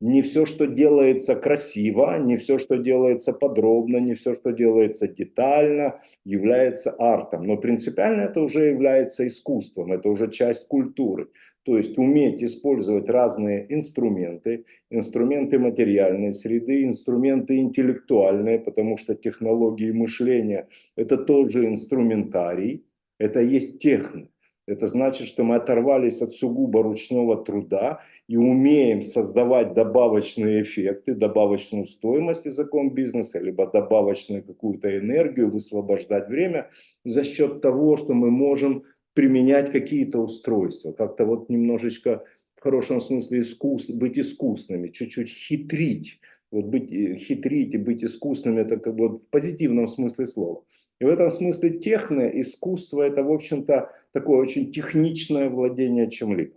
не 0.00 0.22
все, 0.22 0.46
что 0.46 0.66
делается 0.66 1.34
красиво, 1.34 2.18
не 2.18 2.36
все, 2.36 2.58
что 2.58 2.76
делается 2.76 3.32
подробно, 3.32 3.98
не 3.98 4.14
все, 4.14 4.34
что 4.34 4.50
делается 4.50 5.06
детально, 5.06 6.00
является 6.24 6.90
артом. 6.90 7.46
Но 7.46 7.58
принципиально 7.58 8.22
это 8.22 8.40
уже 8.40 8.66
является 8.66 9.26
искусством, 9.26 9.92
это 9.92 10.08
уже 10.08 10.30
часть 10.30 10.66
культуры. 10.68 11.28
То 11.64 11.76
есть 11.76 11.98
уметь 11.98 12.42
использовать 12.42 13.10
разные 13.10 13.66
инструменты, 13.68 14.64
инструменты 14.90 15.58
материальной 15.58 16.32
среды, 16.32 16.84
инструменты 16.84 17.58
интеллектуальные, 17.58 18.60
потому 18.60 18.96
что 18.96 19.14
технологии 19.14 19.92
мышления– 19.92 20.68
это 20.96 21.18
тоже 21.18 21.66
инструментарий, 21.66 22.86
это 23.18 23.40
есть 23.40 23.78
техника. 23.78 24.29
Это 24.70 24.86
значит, 24.86 25.26
что 25.26 25.42
мы 25.42 25.56
оторвались 25.56 26.22
от 26.22 26.32
сугубо 26.32 26.82
ручного 26.82 27.44
труда 27.44 28.00
и 28.28 28.36
умеем 28.36 29.02
создавать 29.02 29.74
добавочные 29.74 30.62
эффекты, 30.62 31.14
добавочную 31.14 31.86
стоимость 31.86 32.46
языком 32.46 32.94
бизнеса, 32.94 33.40
либо 33.40 33.66
добавочную 33.66 34.44
какую-то 34.44 34.96
энергию, 34.96 35.50
высвобождать 35.50 36.28
время 36.28 36.70
за 37.04 37.24
счет 37.24 37.60
того, 37.60 37.96
что 37.96 38.14
мы 38.14 38.30
можем 38.30 38.84
применять 39.14 39.72
какие-то 39.72 40.20
устройства, 40.20 40.92
как-то 40.92 41.24
вот 41.24 41.48
немножечко 41.48 42.24
в 42.54 42.62
хорошем 42.62 43.00
смысле 43.00 43.40
искус, 43.40 43.90
быть 43.90 44.18
искусными, 44.18 44.88
чуть-чуть 44.90 45.30
хитрить. 45.30 46.20
Вот 46.50 46.64
быть, 46.64 46.90
э, 46.92 47.16
хитрить 47.16 47.74
и 47.74 47.78
быть 47.78 48.04
искусными, 48.04 48.60
это 48.60 48.76
как 48.76 48.96
бы 48.96 49.18
в 49.18 49.26
позитивном 49.28 49.86
смысле 49.86 50.26
слова. 50.26 50.64
И 51.00 51.04
в 51.04 51.08
этом 51.08 51.30
смысле 51.30 51.78
техно, 51.78 52.22
искусство, 52.22 53.02
это, 53.02 53.22
в 53.22 53.32
общем-то, 53.32 53.90
такое 54.12 54.38
очень 54.38 54.72
техничное 54.72 55.48
владение 55.48 56.10
чем-либо. 56.10 56.54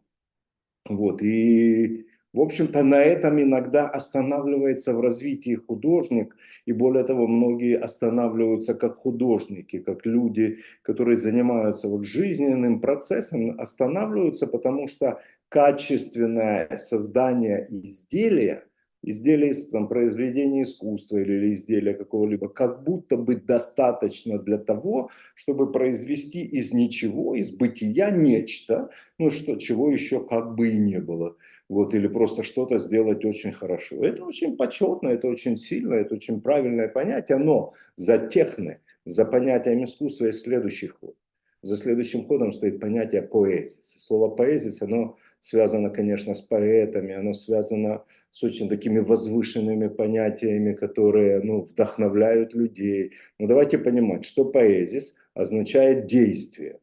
Вот, 0.89 1.21
и, 1.21 2.07
в 2.33 2.41
общем-то, 2.41 2.83
на 2.83 3.01
этом 3.01 3.39
иногда 3.39 3.87
останавливается 3.87 4.93
в 4.93 4.99
развитии 4.99 5.55
художник, 5.55 6.35
и 6.65 6.73
более 6.73 7.05
того, 7.05 7.27
многие 7.27 7.77
останавливаются 7.77 8.73
как 8.73 8.95
художники, 8.95 9.79
как 9.79 10.05
люди, 10.05 10.57
которые 10.81 11.15
занимаются 11.15 11.87
вот 11.87 12.03
жизненным 12.03 12.81
процессом, 12.81 13.51
останавливаются, 13.59 14.47
потому 14.47 14.87
что 14.87 15.21
качественное 15.49 16.77
создание 16.77 17.65
изделия– 17.69 18.65
изделия, 19.03 19.53
там, 19.71 19.87
произведения 19.87 20.63
искусства 20.63 21.17
или 21.17 21.53
изделия 21.53 21.93
какого-либо, 21.93 22.49
как 22.49 22.83
будто 22.83 23.17
бы 23.17 23.35
достаточно 23.35 24.39
для 24.39 24.57
того, 24.57 25.09
чтобы 25.35 25.71
произвести 25.71 26.43
из 26.43 26.73
ничего, 26.73 27.35
из 27.35 27.51
бытия 27.51 28.09
нечто, 28.11 28.89
ну 29.19 29.29
что, 29.29 29.55
чего 29.57 29.91
еще 29.91 30.25
как 30.25 30.55
бы 30.55 30.69
и 30.69 30.77
не 30.77 30.99
было. 30.99 31.35
Вот, 31.69 31.93
или 31.93 32.07
просто 32.07 32.43
что-то 32.43 32.77
сделать 32.77 33.23
очень 33.25 33.51
хорошо. 33.51 33.95
Это 34.03 34.25
очень 34.25 34.57
почетно, 34.57 35.09
это 35.09 35.27
очень 35.27 35.57
сильно, 35.57 35.95
это 35.95 36.15
очень 36.15 36.41
правильное 36.41 36.87
понятие, 36.87 37.37
но 37.37 37.73
за 37.95 38.17
техны, 38.17 38.79
за 39.05 39.25
понятием 39.25 39.83
искусства 39.83 40.25
есть 40.25 40.41
следующий 40.41 40.87
ход. 40.87 41.15
За 41.61 41.77
следующим 41.77 42.25
ходом 42.25 42.51
стоит 42.51 42.81
понятие 42.81 43.21
поэзии. 43.21 43.79
Слово 43.81 44.29
поэзия, 44.29 44.73
оно 44.85 45.15
связано, 45.43 45.89
конечно, 45.89 46.35
с 46.35 46.41
поэтами, 46.41 47.13
оно 47.13 47.33
связано 47.33 48.05
с 48.31 48.43
очень 48.43 48.69
такими 48.69 48.99
возвышенными 48.99 49.89
понятиями, 49.89 50.73
которые 50.73 51.41
ну, 51.41 51.63
вдохновляют 51.63 52.53
людей. 52.53 53.11
Но 53.39 53.47
давайте 53.47 53.77
понимать, 53.77 54.23
что 54.23 54.45
поэзис 54.45 55.15
означает 55.33 56.05
действие. 56.05 56.79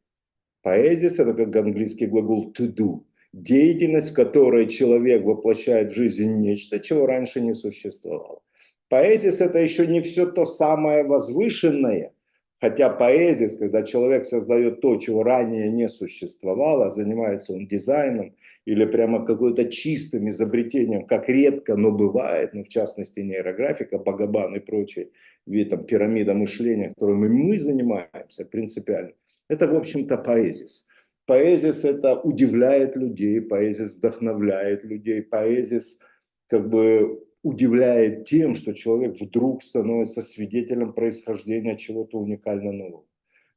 Поэзис– 0.62 1.18
это 1.18 1.32
как 1.32 1.56
английский 1.56 2.06
глагол 2.06 2.52
to 2.52 2.66
do. 2.66 3.00
деятельность, 3.32 4.10
в 4.10 4.14
которой 4.14 4.68
человек 4.68 5.24
воплощает 5.24 5.92
в 5.92 5.94
жизнь 5.94 6.36
нечто, 6.36 6.80
чего 6.80 7.06
раньше 7.06 7.40
не 7.40 7.54
существовало. 7.54 8.42
Поэзис– 8.90 9.40
это 9.40 9.58
еще 9.58 9.86
не 9.86 10.02
все 10.02 10.26
то 10.26 10.44
самое 10.44 11.04
возвышенное, 11.04 12.12
хотя 12.60 12.90
поэзис, 12.90 13.56
когда 13.56 13.82
человек 13.82 14.26
создает 14.26 14.80
то, 14.80 14.96
чего 14.96 15.22
ранее 15.22 15.70
не 15.70 15.88
существовало, 15.88 16.90
занимается 16.90 17.52
он 17.52 17.66
дизайном 17.66 18.34
или 18.66 18.84
прямо 18.84 19.24
какой-то 19.24 19.64
чистым 19.64 20.28
изобретением, 20.28 21.06
как 21.06 21.28
редко, 21.28 21.76
но 21.76 21.90
бывает, 21.90 22.52
ну, 22.52 22.62
в 22.62 22.68
частности 22.68 23.20
нейрографика, 23.20 23.98
Багабан 23.98 24.56
и 24.56 24.60
прочие, 24.60 25.08
вид 25.46 25.70
там, 25.70 25.84
пирамида 25.84 26.34
мышления, 26.34 26.90
которыми 26.90 27.28
мы 27.28 27.58
занимаемся 27.58 28.44
принципиально, 28.44 29.12
это, 29.48 29.66
в 29.66 29.74
общем-то, 29.74 30.18
поэзис. 30.18 30.86
Поэзис 31.26 31.84
это 31.84 32.18
удивляет 32.20 32.96
людей, 32.96 33.40
поэзис 33.40 33.96
вдохновляет 33.96 34.84
людей, 34.84 35.22
поэзис 35.22 35.98
как 36.48 36.68
бы 36.68 37.24
удивляет 37.42 38.24
тем, 38.24 38.54
что 38.54 38.74
человек 38.74 39.20
вдруг 39.20 39.62
становится 39.62 40.22
свидетелем 40.22 40.92
происхождения 40.92 41.76
чего-то 41.76 42.18
уникально 42.18 42.72
нового. 42.72 43.04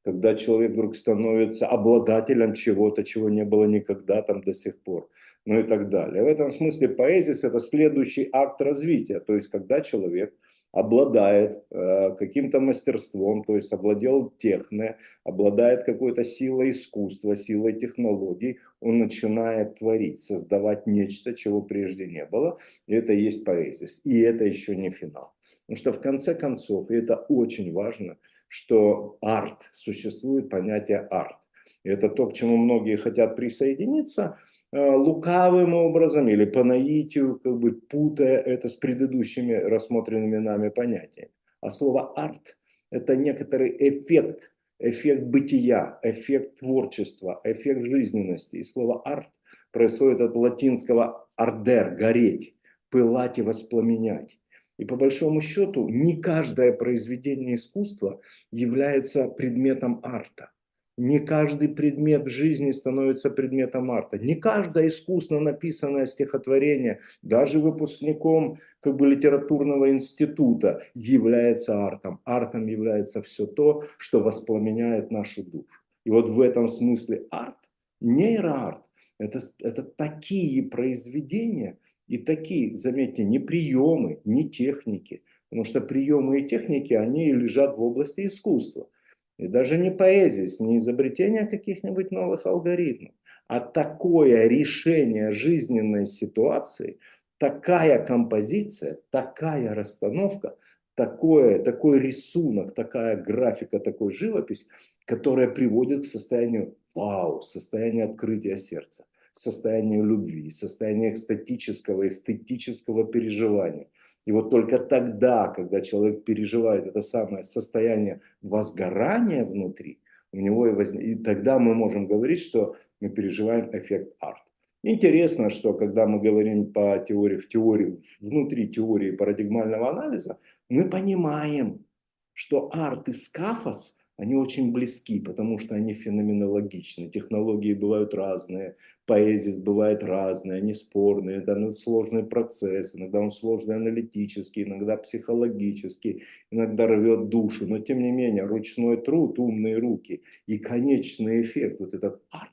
Когда 0.03 0.35
человек 0.35 0.71
вдруг 0.71 0.95
становится 0.95 1.67
обладателем 1.67 2.53
чего-то, 2.53 3.03
чего 3.03 3.29
не 3.29 3.45
было 3.45 3.65
никогда 3.65 4.21
там 4.21 4.41
до 4.41 4.53
сих 4.53 4.81
пор, 4.81 5.09
ну 5.45 5.59
и 5.59 5.63
так 5.63 5.89
далее. 5.89 6.23
В 6.23 6.27
этом 6.27 6.51
смысле 6.51 6.89
поэзис– 6.89 7.43
это 7.45 7.59
следующий 7.59 8.29
акт 8.31 8.61
развития, 8.61 9.19
то 9.19 9.35
есть 9.35 9.47
когда 9.49 9.81
человек 9.81 10.33
обладает 10.73 11.63
э, 11.69 12.15
каким-то 12.17 12.59
мастерством, 12.59 13.43
то 13.43 13.55
есть 13.55 13.71
обладел 13.71 14.33
техно, 14.37 14.97
обладает 15.23 15.83
какой-то 15.83 16.23
силой 16.23 16.71
искусства, 16.71 17.35
силой 17.35 17.73
технологий, 17.73 18.59
он 18.81 18.97
начинает 18.97 19.79
творить, 19.79 20.19
создавать 20.19 20.87
нечто, 20.87 21.35
чего 21.35 21.61
прежде 21.61 22.07
не 22.07 22.25
было. 22.25 22.57
И 22.87 22.95
это 22.95 23.13
и 23.13 23.23
есть 23.23 23.45
поэзия. 23.45 23.87
И 24.03 24.19
это 24.19 24.43
еще 24.45 24.75
не 24.75 24.89
финал. 24.89 25.33
Потому 25.67 25.77
что 25.77 25.93
в 25.93 26.01
конце 26.01 26.33
концов, 26.33 26.89
и 26.89 26.95
это 26.95 27.17
очень 27.29 27.71
важно, 27.71 28.17
что 28.47 29.17
арт, 29.21 29.69
существует 29.71 30.49
понятие 30.49 30.99
арт. 30.99 31.37
Это 31.83 32.07
то, 32.07 32.27
к 32.27 32.33
чему 32.33 32.55
многие 32.57 32.95
хотят 32.95 33.35
присоединиться 33.35 34.37
э, 34.71 34.95
лукавым 34.95 35.73
образом 35.73 36.29
или 36.29 36.45
по 36.45 36.63
наитию, 36.63 37.39
как 37.43 37.59
бы 37.59 37.73
путая 37.73 38.37
это 38.37 38.69
с 38.69 38.75
предыдущими 38.75 39.53
рассмотренными 39.53 40.37
нами 40.37 40.69
понятиями. 40.69 41.31
А 41.59 41.69
слово 41.69 42.13
арт– 42.15 42.57
это 42.89 43.17
некоторый 43.17 43.75
эффект, 43.77 44.51
эффект 44.79 45.23
бытия, 45.23 45.99
эффект 46.03 46.59
творчества, 46.59 47.41
эффект 47.43 47.85
жизненности. 47.85 48.57
И 48.57 48.63
слово 48.63 49.01
арт 49.01 49.29
происходит 49.71 50.21
от 50.21 50.35
латинского 50.35 51.27
ардер– 51.35 51.95
гореть, 51.99 52.55
пылать 52.89 53.39
и 53.39 53.41
воспламенять. 53.41 54.39
И 54.77 54.85
по 54.85 54.95
большому 54.95 55.41
счету 55.41 55.89
не 55.89 56.21
каждое 56.21 56.71
произведение 56.71 57.55
искусства 57.55 58.21
является 58.51 59.27
предметом 59.27 59.99
арта. 60.03 60.51
Не 60.97 61.19
каждый 61.19 61.69
предмет 61.69 62.27
жизни 62.27 62.71
становится 62.71 63.31
предметом 63.31 63.89
арта. 63.89 64.19
Не 64.19 64.35
каждое 64.35 64.89
искусно 64.89 65.39
написанное 65.39 66.05
стихотворение, 66.05 66.99
даже 67.23 67.57
выпускником 67.57 68.57
как 68.79 68.95
бы, 68.97 69.07
литературного 69.07 69.89
института, 69.89 70.83
является 70.93 71.83
артом. 71.83 72.19
Артом 72.25 72.67
является 72.67 73.23
все 73.23 73.47
то, 73.47 73.83
что 73.97 74.21
воспламеняет 74.21 75.09
нашу 75.09 75.43
душу. 75.43 75.81
И 76.05 76.11
вот 76.11 76.29
в 76.29 76.39
этом 76.41 76.67
смысле 76.67 77.25
арт, 77.31 77.57
нейроарт, 77.99 78.83
это, 79.17 79.39
это 79.59 79.83
такие 79.83 80.61
произведения 80.61 81.79
и 82.07 82.19
такие, 82.19 82.75
заметьте, 82.75 83.23
не 83.23 83.39
приемы, 83.39 84.19
не 84.25 84.47
техники. 84.47 85.23
Потому 85.49 85.65
что 85.65 85.81
приемы 85.81 86.39
и 86.39 86.47
техники, 86.47 86.93
они 86.93 87.31
лежат 87.33 87.77
в 87.77 87.81
области 87.81 88.25
искусства. 88.25 88.89
И 89.37 89.47
даже 89.47 89.77
не 89.77 89.91
поэзия, 89.91 90.47
не 90.63 90.77
изобретение 90.77 91.47
каких-нибудь 91.47 92.11
новых 92.11 92.45
алгоритмов, 92.45 93.13
а 93.47 93.59
такое 93.59 94.47
решение 94.47 95.31
жизненной 95.31 96.05
ситуации, 96.05 96.99
такая 97.39 98.05
композиция, 98.05 98.99
такая 99.09 99.73
расстановка, 99.73 100.55
такое, 100.95 101.63
такой 101.63 101.99
рисунок, 101.99 102.75
такая 102.75 103.17
графика, 103.17 103.79
такой 103.79 104.13
живопись, 104.13 104.67
которая 105.05 105.49
приводит 105.49 106.01
к 106.01 106.05
состоянию 106.05 106.77
вау, 106.93 107.41
состоянию 107.41 108.11
открытия 108.11 108.55
сердца, 108.55 109.05
состоянию 109.31 110.05
любви, 110.05 110.51
состоянию 110.51 111.11
экстатического, 111.11 112.05
эстетического 112.05 113.05
переживания– 113.05 113.87
и 114.25 114.31
вот 114.31 114.49
только 114.49 114.79
тогда, 114.79 115.47
когда 115.49 115.81
человек 115.81 116.23
переживает 116.23 116.87
это 116.87 117.01
самое 117.01 117.43
состояние 117.43 118.21
возгорания 118.41 119.45
внутри, 119.45 119.99
у 120.31 120.37
него 120.37 120.67
и, 120.67 120.71
воз... 120.71 120.93
и 120.93 121.15
тогда 121.15 121.59
мы 121.59 121.73
можем 121.73 122.07
говорить, 122.07 122.39
что 122.39 122.75
мы 123.01 123.09
переживаем 123.09 123.69
эффект 123.73 124.15
арт. 124.19 124.43
Интересно, 124.83 125.49
что 125.49 125.73
когда 125.73 126.05
мы 126.05 126.19
говорим 126.19 126.73
по 126.73 126.97
теории, 126.99 127.37
в 127.37 127.47
теории, 127.47 128.01
внутри 128.19 128.67
теории 128.67 129.11
парадигмального 129.11 129.89
анализа, 129.89 130.39
мы 130.69 130.89
понимаем, 130.89 131.85
что 132.33 132.69
арт 132.73 133.09
и 133.09 133.13
скафос– 133.13 133.97
они 134.17 134.35
очень 134.35 134.71
близки, 134.71 135.19
потому 135.19 135.57
что 135.57 135.75
они 135.75 135.93
феноменологичны. 135.93 137.09
Технологии 137.09 137.73
бывают 137.73 138.13
разные, 138.13 138.75
поэзия 139.05 139.59
бывает 139.59 140.03
разная, 140.03 140.57
они 140.57 140.73
спорные, 140.73 141.37
это 141.37 141.71
сложный 141.71 142.23
процесс, 142.23 142.95
иногда 142.95 143.19
он 143.19 143.31
сложный 143.31 143.75
аналитический, 143.75 144.63
иногда 144.63 144.97
психологический, 144.97 146.23
иногда 146.51 146.87
рвет 146.87 147.29
душу, 147.29 147.65
но 147.67 147.79
тем 147.79 148.01
не 148.01 148.11
менее 148.11 148.45
ручной 148.45 149.01
труд, 149.01 149.39
умные 149.39 149.77
руки 149.77 150.21
и 150.45 150.59
конечный 150.59 151.41
эффект, 151.41 151.79
вот 151.79 151.93
этот 151.93 152.21
арт, 152.29 152.51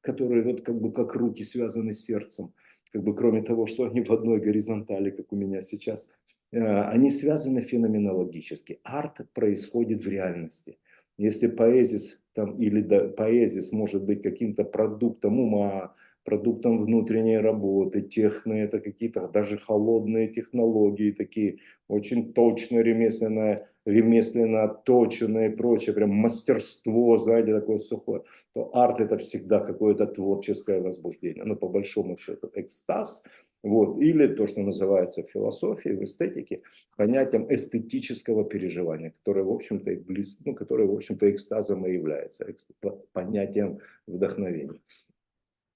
который 0.00 0.44
вот 0.44 0.62
как 0.62 0.80
бы 0.80 0.92
как 0.92 1.16
руки 1.16 1.42
связаны 1.42 1.92
с 1.92 2.04
сердцем, 2.04 2.52
как 2.92 3.02
бы 3.02 3.16
кроме 3.16 3.42
того, 3.42 3.66
что 3.66 3.84
они 3.84 4.02
в 4.02 4.10
одной 4.10 4.40
горизонтали, 4.40 5.10
как 5.10 5.32
у 5.32 5.36
меня 5.36 5.60
сейчас, 5.60 6.08
они 6.54 7.10
связаны 7.10 7.62
феноменологически. 7.62 8.80
Арт 8.84 9.28
происходит 9.32 10.04
в 10.04 10.08
реальности. 10.08 10.78
Если 11.16 11.46
поэзис 11.46 12.20
там, 12.32 12.56
или 12.58 12.80
да, 12.80 13.08
поэзис 13.08 13.72
может 13.72 14.04
быть 14.04 14.22
каким-то 14.22 14.64
продуктом 14.64 15.40
ума, 15.40 15.94
продуктом 16.24 16.76
внутренней 16.76 17.38
работы, 17.38 18.00
техно, 18.00 18.54
это 18.54 18.80
какие-то 18.80 19.28
даже 19.28 19.58
холодные 19.58 20.28
технологии 20.28 21.12
такие, 21.12 21.58
очень 21.88 22.32
точно 22.32 22.80
ремесленное, 22.80 23.68
ремесленно 23.84 24.64
отточенное 24.64 25.50
и 25.50 25.56
прочее, 25.56 25.94
прям 25.94 26.10
мастерство 26.10 27.18
сзади 27.18 27.52
такое 27.52 27.78
сухое, 27.78 28.22
то 28.54 28.70
арт 28.74 29.00
это 29.00 29.18
всегда 29.18 29.60
какое-то 29.60 30.06
творческое 30.06 30.80
возбуждение. 30.80 31.44
Но 31.44 31.56
по 31.56 31.68
большому 31.68 32.16
счету 32.16 32.50
экстаз 32.54 33.22
вот. 33.64 33.98
Или 33.98 34.26
то, 34.26 34.46
что 34.46 34.60
называется 34.60 35.22
в 35.22 35.30
философии, 35.30 35.88
в 35.88 36.04
эстетике, 36.04 36.60
понятием 36.98 37.46
эстетического 37.48 38.44
переживания, 38.44 39.14
которое, 39.18 39.42
в 39.42 39.50
общем-то, 39.50 39.90
и 39.90 39.96
близ, 39.96 40.36
ну, 40.44 40.54
которое, 40.54 40.86
в 40.86 40.94
общем-то, 40.94 41.30
экстазом 41.30 41.86
и 41.86 41.94
является, 41.94 42.46
понятием 43.14 43.78
вдохновения. 44.06 44.80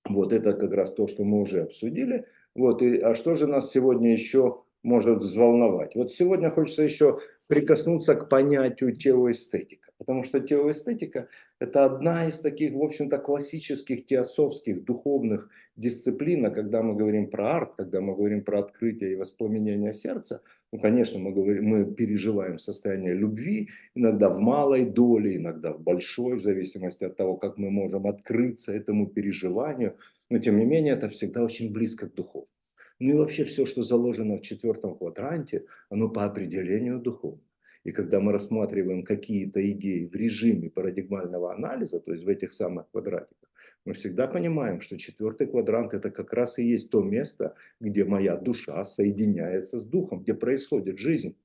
Вот 0.09 0.33
это 0.33 0.53
как 0.55 0.73
раз 0.73 0.93
то, 0.93 1.07
что 1.07 1.25
мы 1.25 1.41
уже 1.41 1.63
обсудили. 1.63 2.27
Вот, 2.55 2.83
и, 2.83 2.99
а 2.99 3.15
что 3.15 3.35
же 3.35 3.47
нас 3.47 3.71
сегодня 3.71 4.13
еще 4.13 4.63
может 4.83 5.19
взволновать? 5.19 5.95
Вот 5.95 6.13
сегодня 6.13 6.51
хочется 6.51 6.83
еще 6.83 7.21
прикоснуться 7.49 8.15
к 8.15 8.29
понятию 8.29 8.95
теоэстетика, 8.95 9.91
потому 9.99 10.23
что 10.23 10.39
теоэстетика– 10.39 11.29
это 11.59 11.85
одна 11.85 12.29
из 12.29 12.41
таких, 12.41 12.73
в 12.73 12.83
общем-то, 12.83 13.19
классических 13.19 14.07
теософских 14.07 14.85
духовных 14.85 15.49
дисциплин, 15.77 16.47
а 16.47 16.51
когда 16.51 16.83
мы 16.83 16.95
говорим 16.95 17.31
про 17.31 17.57
арт, 17.57 17.75
когда 17.77 18.01
мы 18.01 18.15
говорим 18.15 18.45
про 18.45 18.61
открытие 18.61 19.13
и 19.13 19.17
воспламенение 19.17 19.95
сердца, 19.95 20.43
ну, 20.73 20.79
конечно, 20.79 21.19
мы, 21.19 21.33
говорим, 21.33 21.65
мы 21.65 21.85
переживаем 21.87 22.59
состояние 22.59 23.15
любви, 23.15 23.71
иногда 23.95 24.29
в 24.29 24.39
малой 24.39 24.85
доле, 24.85 25.37
иногда 25.37 25.73
в 25.73 25.81
большой, 25.81 26.37
в 26.37 26.43
зависимости 26.43 27.05
от 27.05 27.17
того, 27.17 27.37
как 27.37 27.57
мы 27.57 27.71
можем 27.71 28.07
открыться 28.07 28.73
этому 28.73 29.07
переживанию, 29.07 29.97
но 30.29 30.39
тем 30.39 30.59
не 30.59 30.67
менее 30.67 30.93
это 30.93 31.09
всегда 31.09 31.43
очень 31.43 31.73
близко 31.73 32.11
к 32.11 32.15
духовному. 32.15 32.58
Ну 33.01 33.11
и 33.11 33.17
вообще 33.17 33.45
все, 33.45 33.65
что 33.65 33.83
заложено 33.83 34.39
в 34.39 34.43
четвертом 34.43 34.97
квадранте, 34.97 35.67
оно 35.89 36.09
по 36.09 36.25
определению 36.25 36.99
духовно. 36.99 37.43
И 37.85 37.93
когда 37.93 38.21
мы 38.21 38.33
рассматриваем 38.33 39.05
какие-то 39.05 39.61
идеи 39.71 40.05
в 40.05 40.15
режиме 40.15 40.69
парадигмального 40.69 41.55
анализа, 41.55 42.01
то 42.01 42.13
есть 42.13 42.25
в 42.25 42.29
этих 42.29 42.53
самых 42.53 42.91
квадратиках, 42.91 43.49
мы 43.85 43.93
всегда 43.93 44.27
понимаем, 44.27 44.81
что 44.81 44.99
четвертый 44.99 45.47
квадрант 45.47 45.95
это 45.95 46.11
как 46.11 46.33
раз 46.33 46.59
и 46.59 46.67
есть 46.67 46.91
то 46.91 47.03
место, 47.03 47.55
где 47.81 48.05
моя 48.05 48.37
душа 48.37 48.85
соединяется 48.85 49.79
с 49.79 49.87
духом, 49.87 50.21
где 50.23 50.35
происходит 50.35 50.99
жизнь. 50.99 51.37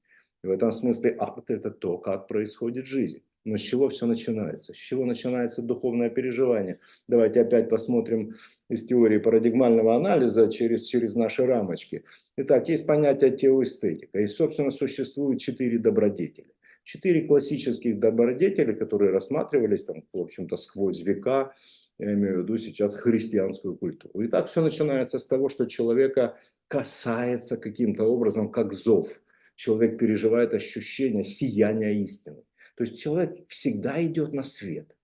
И 0.44 0.48
в 0.48 0.52
этом 0.52 0.72
смысле 0.72 1.16
акт 1.20 1.50
это 1.52 1.72
то, 1.72 1.98
как 1.98 2.28
происходит 2.28 2.88
жизнь. 2.88 3.24
Но 3.46 3.58
с 3.58 3.62
чего 3.62 3.90
все 3.90 4.06
начинается? 4.06 4.74
С 4.74 4.78
чего 4.78 5.06
начинается 5.06 5.62
духовное 5.62 6.10
переживание? 6.10 6.80
Давайте 7.08 7.42
опять 7.42 7.70
посмотрим 7.70 8.36
из 8.70 8.86
теории 8.86 9.18
парадигмального 9.18 9.96
анализа 9.96 10.50
через, 10.50 10.86
через 10.86 11.16
наши 11.16 11.46
рамочки. 11.46 12.04
Итак, 12.38 12.70
есть 12.70 12.88
понятие 12.88 13.32
теоэстетика. 13.32 14.20
И, 14.20 14.28
собственно, 14.28 14.72
существует 14.72 15.40
четыре 15.40 15.78
добродетели. 15.78 16.54
Четыре 16.84 17.28
классических 17.28 18.00
добродетели, 18.00 18.74
которые 18.74 19.12
рассматривались, 19.12 19.86
там, 19.86 20.04
в 20.12 20.20
общем-то, 20.20 20.56
сквозь 20.58 21.02
века, 21.02 21.54
я 22.00 22.14
имею 22.14 22.40
в 22.40 22.44
виду 22.44 22.58
сейчас 22.58 22.96
христианскую 22.96 23.76
культуру. 23.76 24.22
И 24.22 24.28
так 24.28 24.48
все 24.48 24.62
начинается 24.62 25.20
с 25.20 25.26
того, 25.26 25.50
что 25.50 25.66
человека 25.66 26.38
касается 26.68 27.58
каким-то 27.58 28.04
образом, 28.06 28.52
как 28.52 28.74
зов. 28.74 29.22
Человек 29.56 30.00
переживает 30.00 30.54
ощущение 30.54 31.24
сияния 31.24 32.02
истины. 32.02 32.44
То 32.76 32.84
есть 32.84 33.00
человек 33.00 33.48
всегда 33.48 34.04
идет 34.04 34.34
на 34.34 34.44
свет 34.44 34.96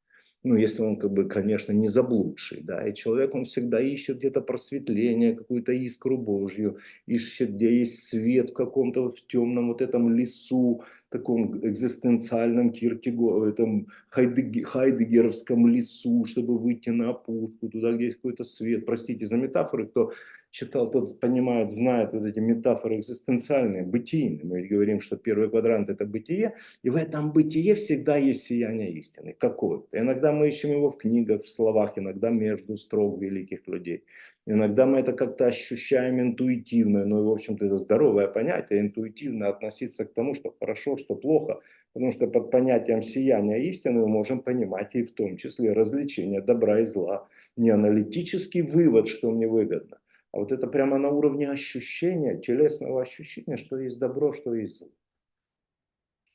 ну, 0.43 0.55
если 0.55 0.81
он, 0.83 0.95
как 0.95 1.11
бы, 1.11 1.27
конечно, 1.27 1.73
не 1.73 1.89
заблудший, 1.89 2.61
да, 2.61 2.87
и 2.87 2.93
человек, 2.93 3.35
он 3.35 3.43
всегда 3.43 3.81
ищет 3.81 4.19
где-то 4.19 4.39
просветление, 4.39 5.35
какую-то 5.35 5.73
искру 5.73 6.17
Божью, 6.17 6.77
ищет, 7.07 7.55
где 7.55 7.79
есть 7.79 8.07
свет 8.07 8.51
в 8.51 8.53
каком-то, 8.53 9.09
в 9.09 9.27
темном 9.27 9.67
вот 9.67 9.81
этом 9.81 10.15
лесу, 10.15 10.81
таком 11.09 11.59
экзистенциальном 11.67 12.71
Киркего, 12.71 13.49
этом 13.49 13.87
хайдегеровском 14.11 15.67
лесу, 15.67 16.23
чтобы 16.23 16.57
выйти 16.57 16.89
на 16.89 17.09
опушку, 17.09 17.67
туда, 17.67 17.91
где 17.91 18.05
есть 18.05 18.17
какой-то 18.17 18.45
свет. 18.45 18.85
Простите 18.85 19.25
за 19.25 19.35
метафоры, 19.35 19.87
кто 19.87 20.13
читал, 20.49 20.89
тот 20.91 21.19
понимает, 21.19 21.69
знает 21.69 22.13
вот 22.13 22.25
эти 22.25 22.39
метафоры 22.39 22.97
экзистенциальные, 22.97 23.83
бытийные. 23.83 24.45
Мы 24.45 24.61
ведь 24.61 24.71
говорим, 24.71 24.99
что 24.99 25.17
первый 25.17 25.49
квадрант– 25.49 25.89
это 25.91 26.05
бытие, 26.05 26.55
и 26.83 26.89
в 26.89 26.95
этом 26.95 27.31
бытие 27.31 27.75
всегда 27.75 28.17
есть 28.17 28.43
сияние 28.43 28.91
истины, 28.91 29.35
какое-то. 29.37 29.87
Иногда 29.99 30.31
мы 30.31 30.47
ищем 30.47 30.71
его 30.71 30.89
в 30.89 30.97
книгах, 30.97 31.43
в 31.43 31.49
словах, 31.49 31.97
иногда 31.97 32.29
между 32.29 32.77
строк 32.77 33.21
великих 33.21 33.67
людей. 33.67 34.03
Иногда 34.51 34.87
мы 34.87 34.97
это 34.97 35.13
как-то 35.13 35.45
ощущаем 35.45 36.19
интуитивно, 36.19 37.05
но, 37.05 37.23
в 37.23 37.31
общем-то, 37.31 37.65
это 37.65 37.77
здоровое 37.77 38.27
понятие, 38.27 38.79
интуитивно 38.79 39.47
относиться 39.47 40.05
к 40.05 40.13
тому, 40.13 40.33
что 40.33 40.55
хорошо, 40.59 40.97
что 40.97 41.13
плохо, 41.15 41.61
потому 41.93 42.11
что 42.11 42.25
под 42.25 42.49
понятием 42.49 43.03
сияния 43.03 43.57
истины 43.57 43.99
мы 43.99 44.07
можем 44.07 44.39
понимать 44.41 44.95
и 44.95 45.03
в 45.03 45.11
том 45.11 45.37
числе 45.37 45.73
развлечение 45.73 46.41
добра 46.41 46.79
и 46.79 46.85
зла, 46.85 47.27
не 47.57 47.69
аналитический 47.69 48.61
вывод, 48.61 49.07
что 49.07 49.29
мне 49.29 49.47
выгодно, 49.47 49.98
а 50.31 50.39
вот 50.39 50.51
это 50.51 50.67
прямо 50.67 50.97
на 50.97 51.09
уровне 51.09 51.49
ощущения, 51.49 52.37
телесного 52.37 53.01
ощущения, 53.01 53.57
что 53.57 53.79
есть 53.79 53.99
добро, 53.99 54.33
что 54.33 54.53
есть 54.53 54.77
зло. 54.77 54.89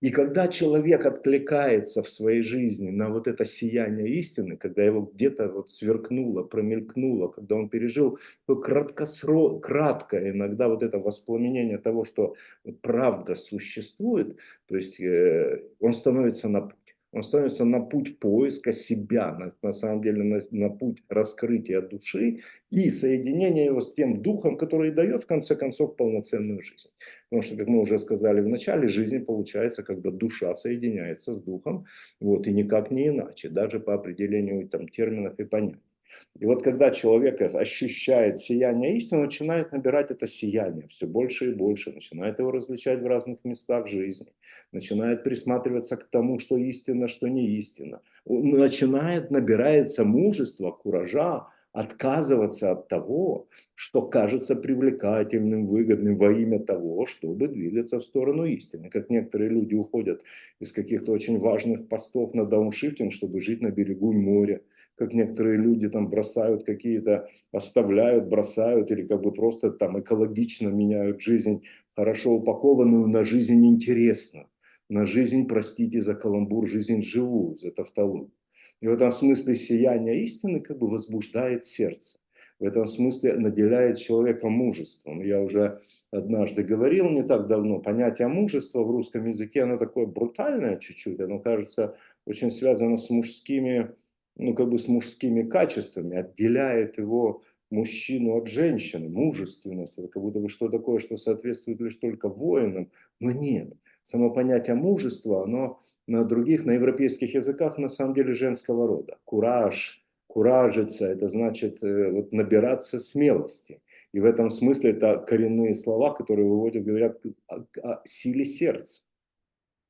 И 0.05 0.11
когда 0.11 0.49
человек 0.49 1.07
откликается 1.07 2.03
в 2.03 2.11
своей 2.11 2.43
жизни 2.43 2.91
на 2.91 3.09
вот 3.09 3.27
это 3.27 3.47
сияние 3.47 4.11
истины, 4.19 4.59
когда 4.59 4.85
его 4.85 5.01
где-то 5.01 5.49
вот 5.49 5.71
сверкнуло, 5.71 6.43
промелькнуло, 6.43 7.29
когда 7.29 7.55
он 7.55 7.71
пережил 7.71 8.19
краткосро... 8.47 9.61
краткое 9.61 10.31
иногда 10.31 10.69
вот 10.69 10.83
это 10.83 10.99
воспламенение 10.99 11.79
того, 11.79 12.05
что 12.05 12.35
правда 12.83 13.35
существует, 13.35 14.37
то 14.67 14.77
есть 14.77 15.01
э, 15.01 15.63
он 15.81 15.95
становится 15.95 16.51
на 16.51 16.69
он 17.15 17.23
становится 17.23 17.65
на 17.65 17.81
путь 17.81 18.19
поиска 18.19 18.73
себя, 18.73 19.33
на, 19.39 19.53
на 19.63 19.73
самом 19.73 20.03
деле 20.03 20.23
на, 20.25 20.43
на 20.51 20.69
путь 20.69 21.03
раскрытия 21.09 21.81
души 21.81 22.41
и 22.71 22.91
соединения 22.91 23.67
его 23.67 23.81
с 23.81 23.95
тем 23.95 24.21
духом, 24.21 24.57
который 24.57 24.91
дает 24.91 25.23
в 25.23 25.27
конце 25.27 25.55
концов 25.55 25.97
полноценную 25.97 26.61
жизнь. 26.61 26.91
Потому 27.31 27.43
что, 27.43 27.57
как 27.57 27.69
мы 27.69 27.81
уже 27.81 27.99
сказали 27.99 28.41
в 28.41 28.49
начале, 28.49 28.89
жизнь 28.89 29.21
получается, 29.21 29.85
когда 29.85 30.11
душа 30.11 30.55
соединяется 30.57 31.37
с 31.37 31.43
духом, 31.43 31.87
вот, 32.21 32.49
и 32.49 32.53
никак 32.53 32.91
не 32.91 33.09
иначе, 33.09 33.49
даже 33.49 33.79
по 33.79 33.95
определению 33.95 34.69
там, 34.69 34.89
терминов 34.89 35.39
и 35.39 35.45
понятий. 35.45 35.94
И 36.39 36.47
вот 36.47 36.65
когда 36.65 36.91
человек 36.91 37.41
ощущает 37.41 38.39
сияние 38.39 38.97
истины, 38.97 39.21
он 39.21 39.27
начинает 39.27 39.73
набирать 39.73 40.11
это 40.11 40.27
сияние 40.27 40.89
все 40.89 41.07
больше 41.07 41.51
и 41.51 41.55
больше, 41.55 41.93
начинает 41.93 42.39
его 42.39 42.51
различать 42.51 43.01
в 43.01 43.07
разных 43.07 43.39
местах 43.45 43.87
жизни, 43.87 44.27
начинает 44.73 45.23
присматриваться 45.23 45.97
к 45.97 46.05
тому, 46.05 46.41
что 46.41 46.57
истина, 46.57 47.07
что 47.07 47.29
не 47.29 47.47
истина. 47.57 48.01
начинает, 48.27 49.31
набирается 49.31 50.05
мужество, 50.05 50.73
куража, 50.73 51.47
отказываться 51.75 52.71
от 52.71 52.89
того, 52.89 53.49
что 53.75 54.03
кажется 54.03 54.55
привлекательным, 54.55 55.67
выгодным 55.67 56.17
во 56.17 56.33
имя 56.33 56.61
того, 56.61 57.05
чтобы 57.05 57.49
двигаться 57.49 57.99
в 57.99 58.05
сторону 58.05 58.45
истины. 58.45 58.89
Как 58.91 59.11
некоторые 59.11 59.51
люди 59.51 59.75
уходят 59.75 60.23
из 60.61 60.71
каких-то 60.71 61.11
очень 61.11 61.39
важных 61.39 61.89
постов 61.89 62.33
на 62.33 62.47
дауншифтинг, 62.47 63.13
чтобы 63.13 63.41
жить 63.41 63.61
на 63.61 63.73
берегу 63.73 64.13
моря 64.13 64.61
как 64.97 65.13
некоторые 65.13 65.59
люди 65.59 65.89
там 65.89 66.09
бросают 66.09 66.65
какие-то, 66.65 67.29
оставляют, 67.53 68.29
бросают 68.29 68.91
или 68.91 69.07
как 69.07 69.23
бы 69.23 69.33
просто 69.33 69.71
там 69.71 69.99
экологично 70.01 70.69
меняют 70.69 71.21
жизнь, 71.21 71.63
хорошо 71.97 72.33
упакованную 72.33 73.07
на 73.09 73.25
жизнь 73.25 73.67
интересно, 73.67 74.49
на 74.89 75.07
жизнь, 75.07 75.47
простите 75.47 76.03
за 76.03 76.15
каламбур, 76.15 76.69
жизнь 76.69 77.03
живую, 77.03 77.55
за 77.55 77.71
тавтологию. 77.71 78.33
И 78.81 78.87
в 78.87 78.93
этом 78.93 79.13
смысле 79.13 79.55
сияние 79.55 80.23
истины 80.23 80.61
как 80.61 80.79
бы 80.79 80.89
возбуждает 80.89 81.65
сердце. 81.65 82.19
В 82.61 82.65
этом 82.65 82.87
смысле 82.87 83.35
наделяет 83.35 83.99
человека 83.99 84.49
мужеством. 84.49 85.21
Я 85.21 85.43
уже 85.43 85.81
однажды 86.13 86.63
говорил 86.63 87.11
не 87.11 87.25
так 87.25 87.47
давно, 87.47 87.81
понятие 87.81 88.29
мужества 88.29 88.85
в 88.85 88.91
русском 88.91 89.27
языке, 89.27 89.63
оно 89.63 89.77
такое 89.77 90.07
брутальное 90.07 90.79
чуть-чуть, 90.79 91.21
оно 91.21 91.41
кажется 91.41 91.97
очень 92.27 92.51
связано 92.51 92.97
с 92.97 93.11
мужскими 93.11 93.91
ну, 94.37 94.55
как 94.55 94.69
бы 94.69 94.79
с 94.79 94.89
мужскими 94.89 95.43
качествами, 95.43 96.17
отделяет 96.17 96.99
его 96.99 97.43
мужчину 97.71 98.37
от 98.37 98.47
женщины, 98.47 99.09
мужественность, 99.09 99.99
это 99.99 100.09
как 100.09 100.23
будто 100.23 100.41
бы 100.41 100.49
что 100.49 100.69
такое, 100.69 100.99
что 100.99 101.17
соответствует 101.17 101.81
лишь 101.81 101.97
только 101.97 102.29
воинам, 102.29 102.91
но 103.21 103.31
нет. 103.31 103.73
Само 104.03 104.31
понятие 104.31 104.77
мужества, 104.77 105.45
оно 105.45 105.81
на 106.07 106.25
других, 106.25 106.65
на 106.65 106.73
европейских 106.73 107.35
языках 107.35 107.79
на 107.79 107.89
самом 107.89 108.15
деле 108.15 108.35
женского 108.35 108.87
рода. 108.87 109.19
Кураж, 109.25 110.05
куражиться, 110.27 111.07
это 111.07 111.29
значит 111.29 111.83
э, 111.83 112.11
вот, 112.11 112.33
набираться 112.33 112.99
смелости. 112.99 113.81
И 114.13 114.21
в 114.21 114.25
этом 114.25 114.51
смысле 114.51 114.91
это 114.91 115.19
коренные 115.19 115.75
слова, 115.75 116.13
которые 116.13 116.47
выводят, 116.47 116.85
говорят 116.85 117.23
о, 117.49 117.65
о 117.83 118.03
силе 118.05 118.45
сердца. 118.45 119.03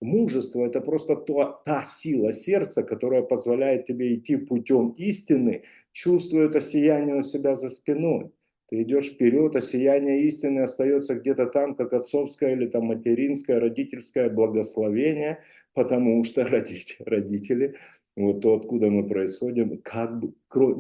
Мужество– 0.05 0.67
это 0.67 0.83
просто 0.83 1.17
то, 1.17 1.63
та 1.65 1.83
сила 1.83 2.31
сердца, 2.31 2.83
которая 2.83 3.23
позволяет 3.23 3.87
тебе 3.87 4.15
идти 4.15 4.37
путем 4.37 4.91
истины, 4.99 5.63
чувствуя 5.93 6.49
это 6.49 6.61
сияние 6.61 7.17
у 7.17 7.23
себя 7.23 7.55
за 7.55 7.71
спиной. 7.71 8.31
Ты 8.69 8.83
идешь 8.83 9.13
вперед, 9.13 9.57
а 9.57 9.63
сияние 9.63 10.25
истины 10.25 10.61
остается 10.61 11.15
где-то 11.15 11.47
там, 11.47 11.75
как 11.75 11.95
отцовское 11.95 12.53
или 12.53 12.67
там 12.67 12.85
материнское, 12.85 13.59
родительское 13.59 14.29
благословение, 14.29 15.39
потому 15.73 16.23
что 16.25 16.45
родители, 16.49 17.03
родители 17.07 17.75
вот 18.15 18.43
то, 18.43 18.57
откуда 18.57 18.91
мы 18.91 19.09
происходим, 19.09 19.79
как 19.79 20.19
бы 20.19 20.35